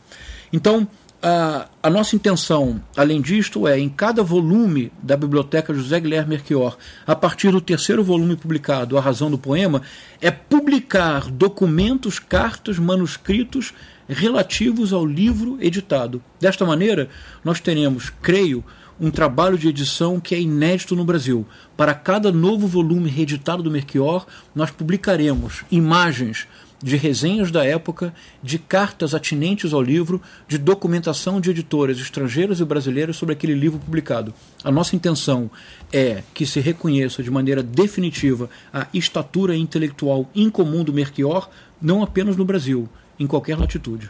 Então, 0.51 0.87
a, 1.21 1.67
a, 1.83 1.87
nossa 1.87 2.15
intenção, 2.15 2.81
além 2.97 3.21
disto, 3.21 3.67
é, 3.67 3.77
em 3.77 3.87
cada 3.87 4.23
volume 4.23 4.91
da 5.03 5.15
biblioteca 5.15 5.71
José 5.71 5.99
Guilherme 5.99 6.29
Melchior, 6.29 6.79
a 7.05 7.15
partir 7.15 7.51
do 7.51 7.61
terceiro 7.61 8.03
volume 8.03 8.35
publicado, 8.35 8.97
A 8.97 9.01
Razão 9.01 9.29
do 9.29 9.37
Poema, 9.37 9.83
é 10.19 10.31
publicar 10.31 11.29
documentos, 11.29 12.17
cartas, 12.17 12.79
manuscritos 12.79 13.71
relativos 14.07 14.91
ao 14.91 15.05
livro 15.05 15.59
editado. 15.61 16.23
Desta 16.39 16.65
maneira, 16.65 17.07
nós 17.43 17.59
teremos, 17.59 18.11
creio, 18.19 18.65
um 18.99 19.09
trabalho 19.09 19.57
de 19.57 19.67
edição 19.67 20.19
que 20.19 20.35
é 20.35 20.41
inédito 20.41 20.95
no 20.95 21.05
Brasil. 21.05 21.45
Para 21.77 21.93
cada 21.93 22.31
novo 22.31 22.67
volume 22.67 23.09
reeditado 23.09 23.63
do 23.63 23.71
Melchior, 23.71 24.25
nós 24.53 24.71
publicaremos 24.71 25.63
imagens 25.71 26.47
de 26.81 26.95
resenhas 26.95 27.51
da 27.51 27.65
época, 27.65 28.13
de 28.41 28.57
cartas 28.57 29.13
atinentes 29.13 29.73
ao 29.73 29.81
livro, 29.81 30.21
de 30.47 30.57
documentação 30.57 31.39
de 31.41 31.51
editoras 31.51 31.99
estrangeiras 31.99 32.59
e 32.59 32.65
brasileiras 32.65 33.17
sobre 33.17 33.33
aquele 33.33 33.53
livro 33.53 33.79
publicado. 33.79 34.33
A 34.63 34.71
nossa 34.71 34.95
intenção 34.95 35.51
é 35.91 36.23
que 36.33 36.45
se 36.45 36.59
reconheça 36.59 37.21
de 37.21 37.29
maneira 37.29 37.61
definitiva 37.61 38.49
a 38.73 38.87
estatura 38.93 39.55
intelectual 39.55 40.29
incomum 40.33 40.83
do 40.83 40.93
Melchior, 40.93 41.49
não 41.81 42.01
apenas 42.01 42.35
no 42.35 42.45
Brasil, 42.45 42.87
em 43.19 43.27
qualquer 43.27 43.57
latitude. 43.57 44.09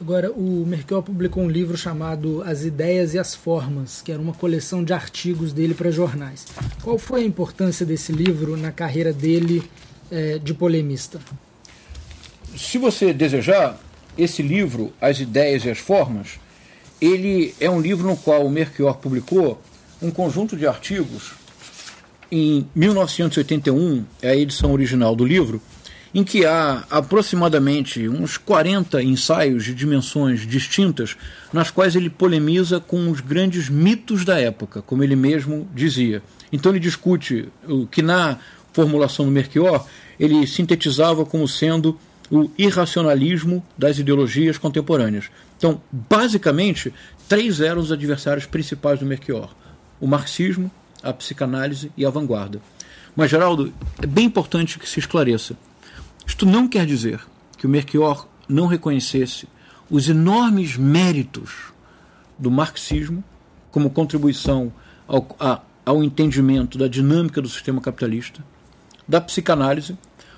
Agora, 0.00 0.30
o 0.30 0.64
Melchior 0.66 1.02
publicou 1.02 1.42
um 1.42 1.50
livro 1.50 1.76
chamado 1.76 2.42
As 2.44 2.64
Ideias 2.64 3.14
e 3.14 3.18
as 3.18 3.34
Formas, 3.34 4.00
que 4.00 4.12
era 4.12 4.20
uma 4.20 4.32
coleção 4.32 4.84
de 4.84 4.92
artigos 4.92 5.52
dele 5.52 5.74
para 5.74 5.90
jornais. 5.90 6.46
Qual 6.82 6.98
foi 6.98 7.22
a 7.22 7.26
importância 7.26 7.84
desse 7.84 8.12
livro 8.12 8.56
na 8.56 8.70
carreira 8.70 9.12
dele 9.12 9.62
é, 10.10 10.38
de 10.38 10.54
polemista? 10.54 11.20
se 12.56 12.78
você 12.78 13.12
desejar, 13.12 13.78
esse 14.16 14.42
livro, 14.42 14.92
As 15.00 15.20
Ideias 15.20 15.64
e 15.64 15.70
as 15.70 15.78
Formas, 15.78 16.40
ele 17.00 17.54
é 17.60 17.70
um 17.70 17.80
livro 17.80 18.08
no 18.08 18.16
qual 18.16 18.44
o 18.44 18.50
Melchior 18.50 18.96
publicou 18.96 19.60
um 20.02 20.10
conjunto 20.10 20.56
de 20.56 20.66
artigos 20.66 21.32
em 22.30 22.66
1981, 22.74 24.04
é 24.20 24.30
a 24.30 24.36
edição 24.36 24.72
original 24.72 25.16
do 25.16 25.24
livro, 25.24 25.62
em 26.14 26.24
que 26.24 26.44
há 26.46 26.84
aproximadamente 26.90 28.08
uns 28.08 28.36
40 28.36 29.02
ensaios 29.02 29.64
de 29.64 29.74
dimensões 29.74 30.46
distintas, 30.46 31.16
nas 31.52 31.70
quais 31.70 31.94
ele 31.94 32.08
polemiza 32.08 32.80
com 32.80 33.10
os 33.10 33.20
grandes 33.20 33.68
mitos 33.68 34.24
da 34.24 34.38
época, 34.38 34.82
como 34.82 35.04
ele 35.04 35.16
mesmo 35.16 35.68
dizia. 35.74 36.22
Então 36.52 36.72
ele 36.72 36.80
discute 36.80 37.48
o 37.66 37.86
que 37.86 38.02
na 38.02 38.38
formulação 38.72 39.26
do 39.26 39.30
Melchior 39.30 39.86
ele 40.18 40.46
sintetizava 40.46 41.24
como 41.24 41.46
sendo 41.46 41.98
o 42.30 42.50
irracionalismo 42.58 43.64
das 43.76 43.98
ideologias 43.98 44.58
contemporâneas. 44.58 45.30
Então, 45.56 45.80
basicamente, 45.90 46.92
três 47.28 47.60
eram 47.60 47.80
os 47.80 47.90
adversários 47.90 48.46
principais 48.46 49.00
do 49.00 49.06
Melchior: 49.06 49.54
o 50.00 50.06
marxismo, 50.06 50.70
a 51.02 51.12
psicanálise 51.12 51.90
e 51.96 52.04
a 52.04 52.10
vanguarda. 52.10 52.60
Mas, 53.16 53.30
Geraldo, 53.30 53.72
é 54.00 54.06
bem 54.06 54.26
importante 54.26 54.78
que 54.78 54.88
se 54.88 55.00
esclareça. 55.00 55.56
Isto 56.28 56.44
não 56.44 56.68
quer 56.68 56.84
dizer 56.84 57.20
que 57.56 57.66
o 57.66 57.70
Melchior 57.70 58.28
não 58.46 58.66
reconhecesse 58.66 59.48
os 59.90 60.10
enormes 60.10 60.76
méritos 60.76 61.72
do 62.38 62.50
marxismo 62.50 63.24
como 63.72 63.90
contribuição 63.90 64.70
ao, 65.08 65.26
a, 65.40 65.62
ao 65.86 66.04
entendimento 66.04 66.76
da 66.76 66.86
dinâmica 66.86 67.40
do 67.40 67.48
sistema 67.48 67.80
capitalista, 67.80 68.44
da 69.08 69.22
psicanálise 69.22 69.96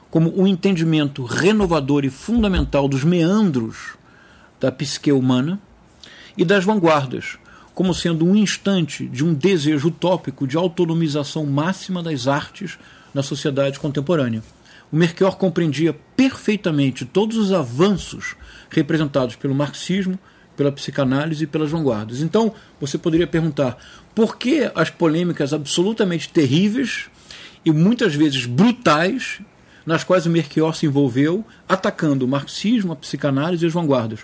como 0.08 0.40
um 0.40 0.46
entendimento 0.46 1.24
renovador 1.24 2.04
e 2.04 2.10
fundamental 2.10 2.88
dos 2.88 3.02
meandros 3.02 3.96
da 4.60 4.70
psique 4.70 5.10
humana 5.10 5.60
e 6.38 6.44
das 6.44 6.64
vanguardas, 6.64 7.36
como 7.74 7.92
sendo 7.92 8.24
um 8.24 8.36
instante 8.36 9.06
de 9.06 9.24
um 9.24 9.34
desejo 9.34 9.88
utópico 9.88 10.46
de 10.46 10.56
autonomização 10.56 11.44
máxima 11.46 12.00
das 12.00 12.28
artes 12.28 12.78
na 13.12 13.24
sociedade 13.24 13.78
contemporânea. 13.80 14.42
O 14.92 14.96
Melchior 14.96 15.36
compreendia 15.36 15.96
perfeitamente 16.16 17.04
todos 17.04 17.36
os 17.36 17.52
avanços 17.52 18.34
representados 18.68 19.36
pelo 19.36 19.54
marxismo, 19.54 20.18
pela 20.56 20.72
psicanálise 20.72 21.44
e 21.44 21.46
pelas 21.46 21.70
vanguardas. 21.70 22.20
Então, 22.20 22.52
você 22.80 22.98
poderia 22.98 23.26
perguntar 23.26 23.78
por 24.14 24.36
que 24.36 24.70
as 24.74 24.90
polêmicas 24.90 25.52
absolutamente 25.52 26.28
terríveis 26.28 27.08
e 27.64 27.70
muitas 27.70 28.14
vezes 28.14 28.46
brutais 28.46 29.40
nas 29.86 30.02
quais 30.02 30.26
o 30.26 30.30
Melchior 30.30 30.74
se 30.74 30.86
envolveu, 30.86 31.44
atacando 31.68 32.24
o 32.24 32.28
marxismo, 32.28 32.92
a 32.92 32.96
psicanálise 32.96 33.64
e 33.64 33.68
as 33.68 33.72
vanguardas. 33.72 34.20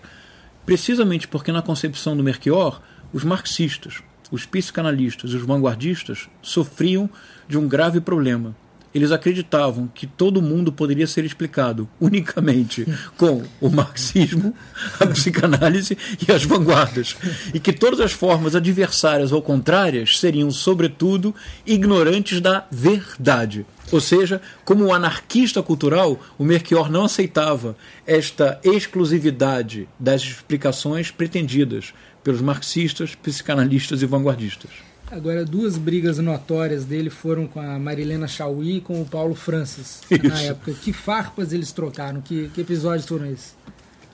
Precisamente 0.66 1.28
porque, 1.28 1.52
na 1.52 1.62
concepção 1.62 2.16
do 2.16 2.24
Melchior, 2.24 2.82
os 3.12 3.22
marxistas, 3.22 4.02
os 4.32 4.44
psicanalistas 4.44 5.30
e 5.30 5.36
os 5.36 5.42
vanguardistas 5.42 6.28
sofriam 6.42 7.08
de 7.48 7.56
um 7.56 7.68
grave 7.68 8.00
problema 8.00 8.54
eles 8.96 9.12
acreditavam 9.12 9.88
que 9.94 10.06
todo 10.06 10.40
mundo 10.40 10.72
poderia 10.72 11.06
ser 11.06 11.24
explicado 11.24 11.88
unicamente 12.00 12.86
com 13.16 13.42
o 13.60 13.68
marxismo, 13.68 14.54
a 14.98 15.06
psicanálise 15.06 15.96
e 16.26 16.32
as 16.32 16.44
vanguardas, 16.44 17.16
e 17.52 17.60
que 17.60 17.72
todas 17.72 18.00
as 18.00 18.12
formas 18.12 18.56
adversárias 18.56 19.32
ou 19.32 19.42
contrárias 19.42 20.18
seriam, 20.18 20.50
sobretudo, 20.50 21.34
ignorantes 21.66 22.40
da 22.40 22.66
verdade. 22.70 23.66
Ou 23.92 24.00
seja, 24.00 24.40
como 24.64 24.86
um 24.86 24.92
anarquista 24.92 25.62
cultural, 25.62 26.18
o 26.38 26.44
Melchior 26.44 26.90
não 26.90 27.04
aceitava 27.04 27.76
esta 28.06 28.58
exclusividade 28.64 29.88
das 29.98 30.22
explicações 30.22 31.10
pretendidas 31.10 31.92
pelos 32.24 32.40
marxistas, 32.40 33.14
psicanalistas 33.14 34.02
e 34.02 34.06
vanguardistas. 34.06 34.85
Agora, 35.10 35.44
duas 35.44 35.78
brigas 35.78 36.18
notórias 36.18 36.84
dele 36.84 37.10
foram 37.10 37.46
com 37.46 37.60
a 37.60 37.78
Marilena 37.78 38.26
Chauí 38.26 38.78
e 38.78 38.80
com 38.80 39.00
o 39.00 39.04
Paulo 39.04 39.34
Francis, 39.34 40.00
Isso. 40.10 40.26
na 40.26 40.40
época. 40.42 40.72
Que 40.72 40.92
farpas 40.92 41.52
eles 41.52 41.70
trocaram? 41.70 42.20
Que, 42.20 42.48
que 42.48 42.60
episódios 42.60 43.06
foram 43.06 43.26
esses? 43.26 43.54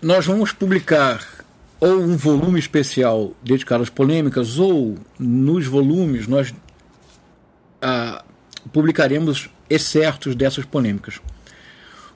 Nós 0.02 0.26
vamos 0.26 0.52
publicar 0.52 1.26
ou 1.81 1.98
um 1.98 2.16
volume 2.16 2.61
especial 2.61 3.33
dedicado 3.42 3.83
às 3.83 3.90
polêmicas, 3.90 4.57
ou 4.57 4.96
nos 5.18 5.66
volumes 5.66 6.28
nós 6.28 6.55
ah, 7.81 8.24
publicaremos 8.72 9.50
excertos 9.68 10.37
dessas 10.37 10.64
polêmicas. 10.64 11.20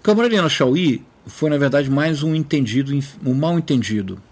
O 0.06 0.14
Marilena 0.14 0.48
Chauí 0.48 1.02
foi, 1.26 1.50
na 1.50 1.58
verdade, 1.58 1.90
mais 1.90 2.22
um 2.22 2.32
entendido, 2.32 2.96
um 3.24 3.34
mal 3.34 3.58
entendido 3.58 4.22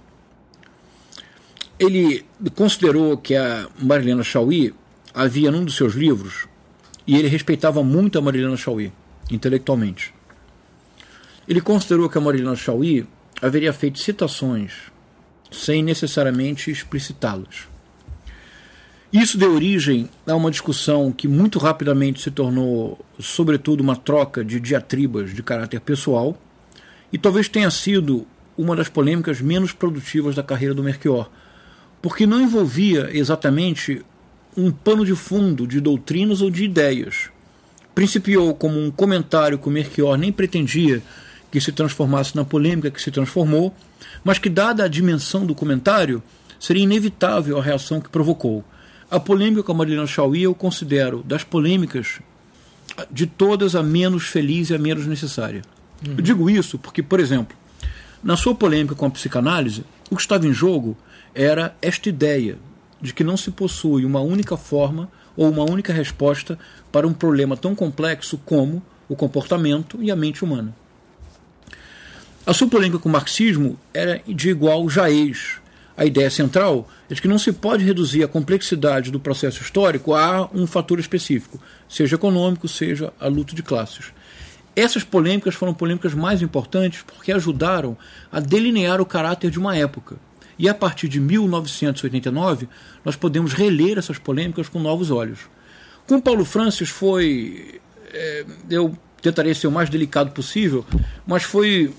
ele 1.79 2.25
considerou 2.55 3.17
que 3.17 3.35
a 3.35 3.69
Marilena 3.79 4.23
Chauí 4.23 4.75
havia 5.13 5.51
num 5.51 5.65
dos 5.65 5.77
seus 5.77 5.95
livros, 5.95 6.47
e 7.07 7.17
ele 7.17 7.29
respeitava 7.29 7.83
muito 7.83 8.19
a 8.19 8.23
Marilena 8.23 8.57
Chauí, 8.57 8.93
intelectualmente. 9.31 10.15
Ele 11.47 11.61
considerou 11.61 12.09
que 12.09 12.17
a 12.17 12.21
Marilena 12.21 12.57
Chauí 12.57 13.07
haveria 13.41 13.73
feito 13.73 13.99
citações 13.99 14.73
sem 15.51 15.83
necessariamente 15.83 16.71
explicitá-las. 16.71 17.69
Isso 19.13 19.39
deu 19.39 19.55
origem 19.55 20.09
a 20.27 20.35
uma 20.35 20.51
discussão 20.51 21.13
que 21.13 21.29
muito 21.29 21.61
rapidamente 21.61 22.21
se 22.21 22.31
tornou, 22.33 22.99
sobretudo, 23.21 23.81
uma 23.81 23.95
troca 23.95 24.45
de 24.45 24.59
diatribas 24.59 25.33
de 25.33 25.43
caráter 25.43 25.81
pessoal, 25.81 26.37
e 27.13 27.19
talvez 27.19 27.49
tenha 27.49 27.71
sido 27.71 28.27
uma 28.59 28.75
das 28.75 28.89
polêmicas 28.89 29.41
menos 29.41 29.73
produtivas 29.73 30.35
da 30.35 30.43
carreira 30.43 30.75
do 30.75 30.83
Melchior, 30.83 31.31
porque 32.05 32.27
não 32.27 32.39
envolvia 32.39 33.09
exatamente 33.17 34.05
um 34.55 34.71
pano 34.71 35.07
de 35.07 35.15
fundo 35.15 35.67
de 35.67 35.81
doutrinas 35.81 36.43
ou 36.43 36.51
de 36.51 36.63
ideias. 36.63 37.31
Principiou 37.95 38.55
como 38.55 38.79
um 38.79 38.91
comentário 38.91 39.59
que 39.59 39.67
o 39.67 39.71
Melchior 39.71 40.19
nem 40.19 40.31
pretendia 40.31 41.03
que 41.51 41.59
se 41.63 41.73
transformasse 41.73 42.37
na 42.37 42.45
polêmica 42.45 42.91
que 42.91 43.01
se 43.01 43.11
transformou, 43.11 43.75
mas 44.23 44.39
que, 44.39 44.51
dada 44.51 44.85
a 44.85 44.89
dimensão 44.89 45.47
do 45.47 45.55
comentário, 45.55 46.23
seria 46.61 46.83
inevitável 46.83 47.57
a 47.57 47.63
reação 47.63 48.03
que 48.03 48.11
provocou. 48.11 48.63
A 49.11 49.19
polêmica 49.19 49.63
com 49.63 49.73
a 49.73 49.75
Marilena 49.75 50.07
Chauí 50.07 50.43
eu 50.43 50.55
considero, 50.55 51.23
das 51.23 51.43
polêmicas, 51.43 52.21
de 53.11 53.27
todas 53.27 53.75
a 53.75 53.83
menos 53.83 54.25
feliz 54.25 54.69
e 54.69 54.75
a 54.75 54.79
menos 54.79 55.07
necessária. 55.07 55.63
Uhum. 56.07 56.17
Eu 56.19 56.23
digo 56.23 56.51
isso 56.51 56.79
porque, 56.79 57.03
por 57.03 57.19
exemplo, 57.19 57.57
na 58.25 58.39
sua 58.39 58.55
polêmica 58.55 58.95
com 58.95 59.05
a 59.05 59.11
psicanálise, 59.11 59.85
o 60.11 60.17
que 60.17 60.23
estava 60.23 60.47
em 60.47 60.53
jogo 60.53 60.97
era 61.35 61.77
esta 61.83 62.09
ideia 62.09 62.57
de 63.01 63.13
que 63.13 63.23
não 63.23 63.37
se 63.37 63.51
possui 63.51 64.07
uma 64.07 64.21
única 64.21 64.57
forma 64.57 65.11
ou 65.37 65.51
uma 65.51 65.63
única 65.63 65.93
resposta 65.93 66.59
para 66.91 67.07
um 67.07 67.13
problema 67.13 67.55
tão 67.55 67.75
complexo 67.75 68.39
como 68.39 68.83
o 69.11 69.15
comportamento 69.15 70.03
e 70.03 70.11
a 70.11 70.17
mente 70.17 70.43
humana. 70.43 70.75
A 72.47 72.55
sua 72.55 72.67
polêmica 72.67 72.99
com 72.99 73.11
o 73.11 73.13
marxismo 73.13 73.79
era 73.93 74.23
de 74.27 74.49
igual 74.49 74.89
jaez. 74.89 75.57
A 75.95 76.07
ideia 76.07 76.31
central 76.31 76.89
é 77.11 77.15
de 77.15 77.21
que 77.21 77.29
não 77.29 77.39
se 77.39 77.53
pode 77.53 77.85
reduzir 77.85 78.25
a 78.25 78.29
complexidade 78.29 79.11
do 79.11 79.21
processo 79.21 79.63
histórico 79.63 80.15
a 80.15 80.49
um 80.53 80.67
fator 80.67 80.99
específico, 80.99 81.61
seja 81.89 82.17
econômico, 82.17 82.67
seja 82.69 83.13
a 83.21 83.29
luta 83.29 83.55
de 83.55 83.63
classes. 83.63 84.13
Essas 84.77 85.05
polêmicas 85.05 85.55
foram 85.55 85.73
polêmicas 85.73 86.15
mais 86.15 86.43
importantes 86.43 87.03
porque 87.07 87.33
ajudaram 87.33 87.97
a 88.31 88.41
delinear 88.41 89.01
o 89.01 89.07
caráter 89.07 89.51
de 89.51 89.59
uma 89.59 89.77
época. 89.77 90.17
E 90.59 90.69
a 90.69 90.75
partir 90.75 91.09
de 91.09 91.21
1989, 91.21 92.69
nós 93.05 93.17
podemos 93.17 93.53
reler 93.53 93.99
essas 93.99 94.19
polêmicas 94.19 94.69
com 94.69 94.79
novos 94.79 95.11
olhos. 95.11 95.41
Com 96.07 96.21
Paulo 96.21 96.45
Francis 96.45 96.91
foi. 96.91 97.81
É, 98.13 98.45
eu 98.71 98.97
tentarei 99.21 99.55
ser 99.55 99.67
o 99.67 99.73
mais 99.73 99.89
delicado 99.89 100.31
possível, 100.33 100.85
mas 101.27 101.43
foi, 101.43 101.93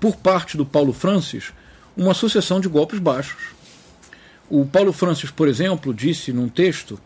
por 0.00 0.16
parte 0.16 0.56
do 0.56 0.66
Paulo 0.66 0.92
Francis, 0.92 1.52
uma 1.96 2.12
sucessão 2.12 2.60
de 2.60 2.68
golpes 2.68 2.98
baixos. 2.98 3.54
O 4.50 4.66
Paulo 4.66 4.92
Francis, 4.92 5.30
por 5.30 5.48
exemplo, 5.48 5.94
disse 5.94 6.32
num 6.32 6.48
texto 6.48 6.98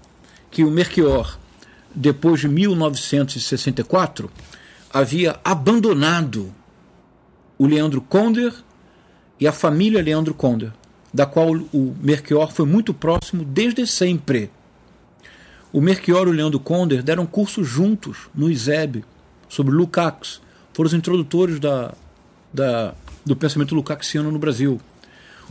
que 0.50 0.64
o 0.64 0.70
Melchior, 0.70 1.38
depois 1.94 2.40
de 2.40 2.48
1964, 2.48 4.30
havia 4.92 5.38
abandonado 5.44 6.52
o 7.58 7.66
Leandro 7.66 8.00
Conder 8.00 8.52
e 9.38 9.46
a 9.46 9.52
família 9.52 10.02
Leandro 10.02 10.34
Conder 10.34 10.72
da 11.12 11.26
qual 11.26 11.50
o 11.50 11.96
Melchior 12.00 12.52
foi 12.52 12.64
muito 12.64 12.94
próximo 12.94 13.44
desde 13.44 13.86
sempre. 13.86 14.50
O 15.72 15.80
Melchior 15.80 16.26
e 16.26 16.30
o 16.30 16.32
Leandro 16.32 16.60
Conder 16.60 17.02
deram 17.02 17.26
curso 17.26 17.64
juntos 17.64 18.28
no 18.34 18.50
ISEB 18.50 19.04
sobre 19.48 19.74
Lukács, 19.74 20.40
foram 20.72 20.86
os 20.86 20.94
introdutores 20.94 21.58
da, 21.58 21.92
da, 22.52 22.94
do 23.24 23.36
pensamento 23.36 23.74
lukácsiano 23.74 24.30
no 24.30 24.38
Brasil. 24.38 24.80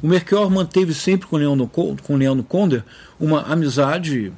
O 0.02 0.08
Melchior 0.08 0.50
manteve 0.50 0.94
sempre 0.94 1.28
com 1.28 1.36
Leandro, 1.36 1.68
com 1.68 2.16
Leandro 2.16 2.44
Conder 2.44 2.84
uma 3.20 3.42
amizade 3.42 4.32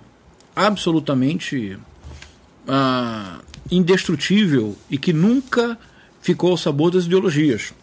absolutamente 0.55 1.77
ah, 2.67 3.39
indestrutível 3.71 4.75
e 4.89 4.97
que 4.97 5.13
nunca 5.13 5.77
ficou 6.21 6.51
ao 6.51 6.57
sabor 6.57 6.91
das 6.91 7.05
ideologias. 7.05 7.73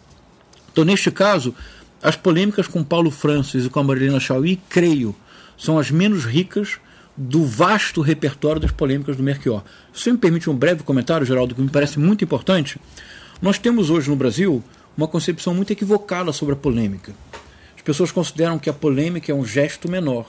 Então, 0.70 0.84
neste 0.84 1.10
caso, 1.10 1.54
as 2.02 2.14
polêmicas 2.14 2.68
com 2.68 2.84
Paulo 2.84 3.10
Francis 3.10 3.64
e 3.64 3.70
com 3.70 3.80
a 3.80 3.82
Marilena 3.82 4.20
Chauí, 4.20 4.60
creio, 4.68 5.16
são 5.56 5.78
as 5.78 5.90
menos 5.90 6.24
ricas 6.24 6.78
do 7.16 7.44
vasto 7.44 8.00
repertório 8.00 8.60
das 8.60 8.70
polêmicas 8.70 9.16
do 9.16 9.22
Melchior. 9.24 9.64
Se 9.92 10.12
me 10.12 10.18
permite 10.18 10.48
um 10.48 10.54
breve 10.54 10.84
comentário, 10.84 11.26
Geraldo, 11.26 11.54
que 11.54 11.60
me 11.60 11.68
parece 11.68 11.98
muito 11.98 12.22
importante, 12.22 12.80
nós 13.42 13.58
temos 13.58 13.90
hoje 13.90 14.08
no 14.08 14.14
Brasil 14.14 14.62
uma 14.96 15.08
concepção 15.08 15.52
muito 15.52 15.72
equivocada 15.72 16.32
sobre 16.32 16.54
a 16.54 16.56
polêmica. 16.56 17.12
As 17.76 17.82
pessoas 17.82 18.12
consideram 18.12 18.58
que 18.58 18.70
a 18.70 18.72
polêmica 18.72 19.32
é 19.32 19.34
um 19.34 19.44
gesto 19.44 19.90
menor. 19.90 20.26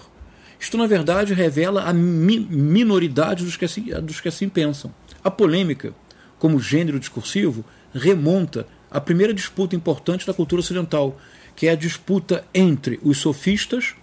Isto, 0.59 0.77
na 0.77 0.85
verdade, 0.85 1.33
revela 1.33 1.83
a 1.83 1.93
mi 1.93 2.39
minoridade 2.39 3.45
dos 3.45 3.55
que, 3.55 3.65
assim, 3.65 3.85
dos 4.01 4.19
que 4.19 4.27
assim 4.27 4.49
pensam. 4.49 4.93
A 5.23 5.31
polêmica, 5.31 5.93
como 6.37 6.59
gênero 6.59 6.99
discursivo, 6.99 7.63
remonta 7.93 8.67
à 8.91 8.99
primeira 8.99 9.33
disputa 9.33 9.75
importante 9.75 10.27
da 10.27 10.33
cultura 10.33 10.59
ocidental, 10.59 11.17
que 11.55 11.67
é 11.67 11.71
a 11.71 11.75
disputa 11.75 12.45
entre 12.53 12.99
os 13.03 13.17
sofistas, 13.19 13.95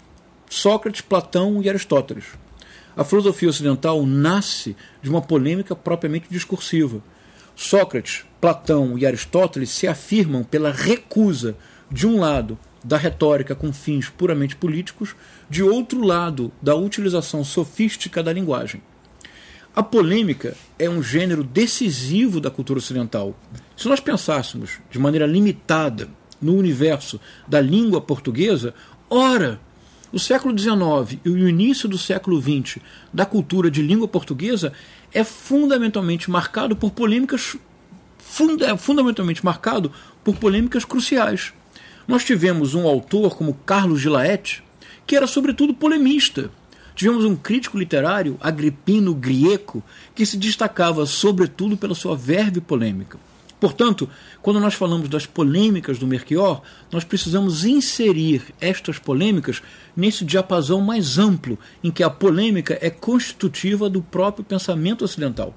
Sócrates, 0.48 1.00
Platão 1.00 1.62
e 1.62 1.68
Aristóteles. 1.68 2.24
A 2.96 3.04
filosofia 3.04 3.48
ocidental 3.48 4.06
nasce 4.06 4.76
de 5.02 5.10
uma 5.10 5.20
polêmica 5.20 5.76
propriamente 5.76 6.28
discursiva. 6.30 7.02
Sócrates, 7.54 8.24
Platão 8.40 8.96
e 8.96 9.04
Aristóteles 9.04 9.70
se 9.70 9.86
afirmam 9.86 10.44
pela 10.44 10.72
recusa, 10.72 11.56
de 11.90 12.06
um 12.06 12.18
lado, 12.20 12.58
da 12.82 12.96
retórica 12.96 13.54
com 13.54 13.72
fins 13.72 14.08
puramente 14.08 14.54
políticos, 14.54 15.16
de 15.50 15.62
outro 15.62 16.04
lado, 16.04 16.52
da 16.62 16.74
utilização 16.74 17.42
sofística 17.42 18.22
da 18.22 18.32
linguagem. 18.32 18.80
A 19.74 19.82
polêmica 19.82 20.56
é 20.78 20.88
um 20.88 21.02
gênero 21.02 21.44
decisivo 21.44 22.40
da 22.40 22.50
cultura 22.50 22.78
ocidental. 22.78 23.36
Se 23.76 23.88
nós 23.88 24.00
pensássemos 24.00 24.78
de 24.90 24.98
maneira 24.98 25.26
limitada 25.26 26.08
no 26.40 26.54
universo 26.54 27.20
da 27.46 27.60
língua 27.60 28.00
portuguesa, 28.00 28.72
ora, 29.10 29.60
o 30.12 30.18
século 30.18 30.56
XIX 30.56 31.20
e 31.24 31.28
o 31.28 31.48
início 31.48 31.88
do 31.88 31.98
século 31.98 32.40
XX 32.40 32.78
da 33.12 33.26
cultura 33.26 33.70
de 33.70 33.82
língua 33.82 34.08
portuguesa 34.08 34.72
é 35.12 35.24
fundamentalmente 35.24 36.30
marcado 36.30 36.74
por 36.76 36.92
polêmicas 36.92 37.56
funda 38.18 38.76
fundamentalmente 38.76 39.44
marcado 39.44 39.92
por 40.24 40.36
polêmicas 40.36 40.84
cruciais. 40.84 41.52
Nós 42.06 42.24
tivemos 42.24 42.74
um 42.74 42.86
autor 42.86 43.36
como 43.36 43.54
Carlos 43.66 44.00
de 44.00 44.08
Laet, 44.08 44.62
que 45.06 45.16
era 45.16 45.26
sobretudo 45.26 45.74
polemista, 45.74 46.50
Tivemos 46.96 47.26
um 47.26 47.36
crítico 47.36 47.78
literário, 47.78 48.38
Agripino 48.40 49.14
Grieco, 49.14 49.84
que 50.14 50.24
se 50.24 50.38
destacava 50.38 51.04
sobretudo 51.04 51.76
pela 51.76 51.94
sua 51.94 52.16
verve 52.16 52.58
polêmica. 52.58 53.18
Portanto, 53.60 54.08
quando 54.40 54.60
nós 54.60 54.72
falamos 54.72 55.06
das 55.10 55.26
polêmicas 55.26 55.98
do 55.98 56.06
Merchior, 56.06 56.62
nós 56.90 57.04
precisamos 57.04 57.66
inserir 57.66 58.42
estas 58.58 58.98
polêmicas 58.98 59.62
nesse 59.94 60.24
diapasão 60.24 60.80
mais 60.80 61.18
amplo, 61.18 61.58
em 61.84 61.90
que 61.90 62.02
a 62.02 62.08
polêmica 62.08 62.78
é 62.80 62.88
constitutiva 62.88 63.90
do 63.90 64.00
próprio 64.00 64.42
pensamento 64.42 65.04
ocidental. 65.04 65.54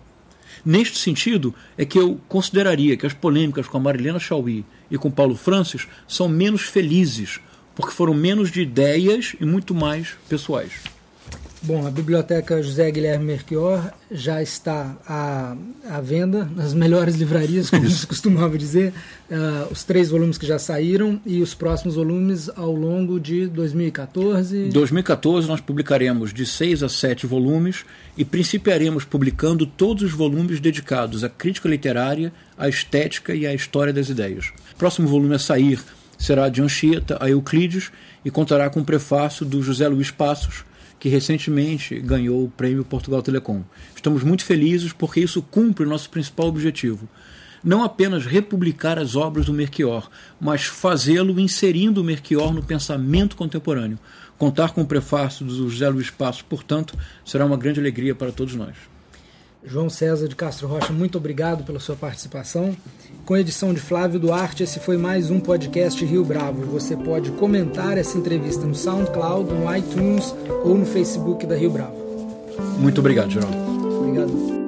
Neste 0.66 0.97
sentido, 0.97 1.56
é 1.78 1.86
que 1.86 1.97
eu 1.97 2.20
consideraria 2.28 2.97
que 2.97 3.06
as 3.06 3.14
polêmicas 3.14 3.66
com 3.66 3.78
a 3.78 3.82
Marilena 3.82 4.20
Chauí 4.20 4.66
e 4.90 4.98
com 4.98 5.12
Paulo 5.12 5.36
Francis 5.36 5.88
são 6.08 6.28
menos 6.28 6.64
felizes, 6.64 7.40
porque 7.76 7.94
foram 7.94 8.14
menos 8.14 8.52
de 8.52 8.62
ideias 8.62 9.36
e 9.40 9.46
muito 9.46 9.74
mais 9.74 10.16
pessoais. 10.28 10.99
Bom, 11.62 11.86
a 11.86 11.91
biblioteca 11.91 12.64
José 12.64 12.89
Guilherme 12.89 13.26
Merchior 13.26 13.82
já 14.10 14.41
está 14.41 14.95
à, 15.05 15.57
à 15.89 15.99
venda 15.99 16.49
nas 16.55 16.74
melhores 16.74 17.16
livrarias, 17.16 17.70
como 17.70 17.89
se 17.89 18.07
costumava 18.07 18.57
dizer. 18.57 18.93
Uh, 19.30 19.72
os 19.72 19.84
três 19.84 20.10
volumes 20.10 20.38
que 20.38 20.47
já 20.47 20.57
saíram 20.57 21.20
e 21.26 21.41
os 21.41 21.53
próximos 21.53 21.95
volumes 21.95 22.49
ao 22.55 22.72
longo 22.72 23.20
de 23.20 23.45
2014. 23.47 24.68
Em 24.68 24.70
2014 24.70 25.49
nós 25.49 25.60
publicaremos 25.60 26.34
de 26.34 26.45
seis 26.45 26.82
a 26.82 26.88
sete 26.88 27.28
volumes 27.28 27.84
e 28.18 28.24
principiaremos 28.24 29.03
publicando 29.03 29.66
todos 29.66 30.03
os 30.03 30.14
volumes 30.14 30.62
dedicados 30.62 31.26
à 31.26 31.30
crítica 31.30 31.68
literária, 31.68 32.32
à 32.57 32.70
estética 32.70 33.36
e 33.36 33.45
à 33.45 33.53
história 33.53 33.91
das 33.91 34.07
ideias. 34.07 34.53
O 34.74 34.78
próximo 34.78 35.10
volume 35.10 35.36
a 35.36 35.39
sair 35.39 35.84
será 36.18 36.47
de 36.47 36.62
Anchieta 36.62 37.18
a 37.20 37.30
Euclides 37.30 37.91
e 38.24 38.32
contará 38.32 38.70
com 38.70 38.80
o 38.80 38.86
prefácio 38.86 39.45
do 39.45 39.62
José 39.62 39.88
Luiz 39.88 40.10
Passos, 40.10 40.64
que 41.00 41.10
recentemente 41.10 42.00
ganhou 42.00 42.43
o 42.43 42.50
prêmio 42.50 42.84
Portugal 42.84 43.22
Telecom. 43.22 43.64
Estamos 43.95 44.22
muito 44.24 44.43
felizes 44.43 44.91
porque 44.91 45.22
isso 45.22 45.41
cumpre 45.41 45.86
o 45.86 45.89
nosso 45.89 46.10
principal 46.10 46.47
objetivo. 46.47 47.08
Não 47.64 47.84
apenas 47.84 48.26
republicar 48.26 48.97
as 49.00 49.16
obras 49.16 49.45
do 49.45 49.54
Merchior, 49.54 50.10
mas 50.39 50.64
fazê-lo 50.66 51.39
inserindo 51.39 52.02
o 52.02 52.04
Merchior 52.04 52.54
no 52.54 52.64
pensamento 52.64 53.36
contemporâneo. 53.36 54.00
Contar 54.38 54.72
com 54.72 54.82
o 54.82 54.88
prefácio 54.88 55.45
do 55.45 55.70
José 55.70 55.89
Luiz 55.89 56.10
Passos, 56.10 56.41
portanto, 56.41 56.97
será 57.26 57.45
uma 57.45 57.58
grande 57.58 57.80
alegria 57.80 58.16
para 58.16 58.32
todos 58.32 58.56
nós. 58.56 58.76
João 59.64 59.89
César 59.89 60.28
de 60.30 60.36
Castro 60.36 60.68
Rocha, 60.68 60.93
muito 60.93 61.18
obrigado 61.18 61.66
pela 61.66 61.80
sua 61.80 61.95
participação. 61.95 62.76
Com 63.26 63.38
edição 63.38 63.74
de 63.74 63.80
Flávio 63.80 64.20
Duarte, 64.20 64.63
esse 64.63 64.80
foi 64.80 64.97
mais 64.97 65.30
um 65.30 65.39
podcast 65.39 66.03
Rio 66.03 66.26
Bravo. 66.26 66.65
Você 66.72 66.95
pode 66.97 67.30
comentar 67.32 67.97
essa 67.97 68.17
entrevista 68.17 68.65
no 68.65 68.74
SoundCloud, 68.74 69.53
no 69.53 69.76
iTunes 69.76 70.34
ou 70.63 70.76
no 70.76 70.86
Facebook 70.86 71.45
da 71.45 71.55
Rio 71.55 71.70
Bravo. 71.70 71.95
Muito 72.80 72.99
obrigado, 72.99 73.30
Geraldo. 73.30 73.55
Obrigado. 73.99 74.59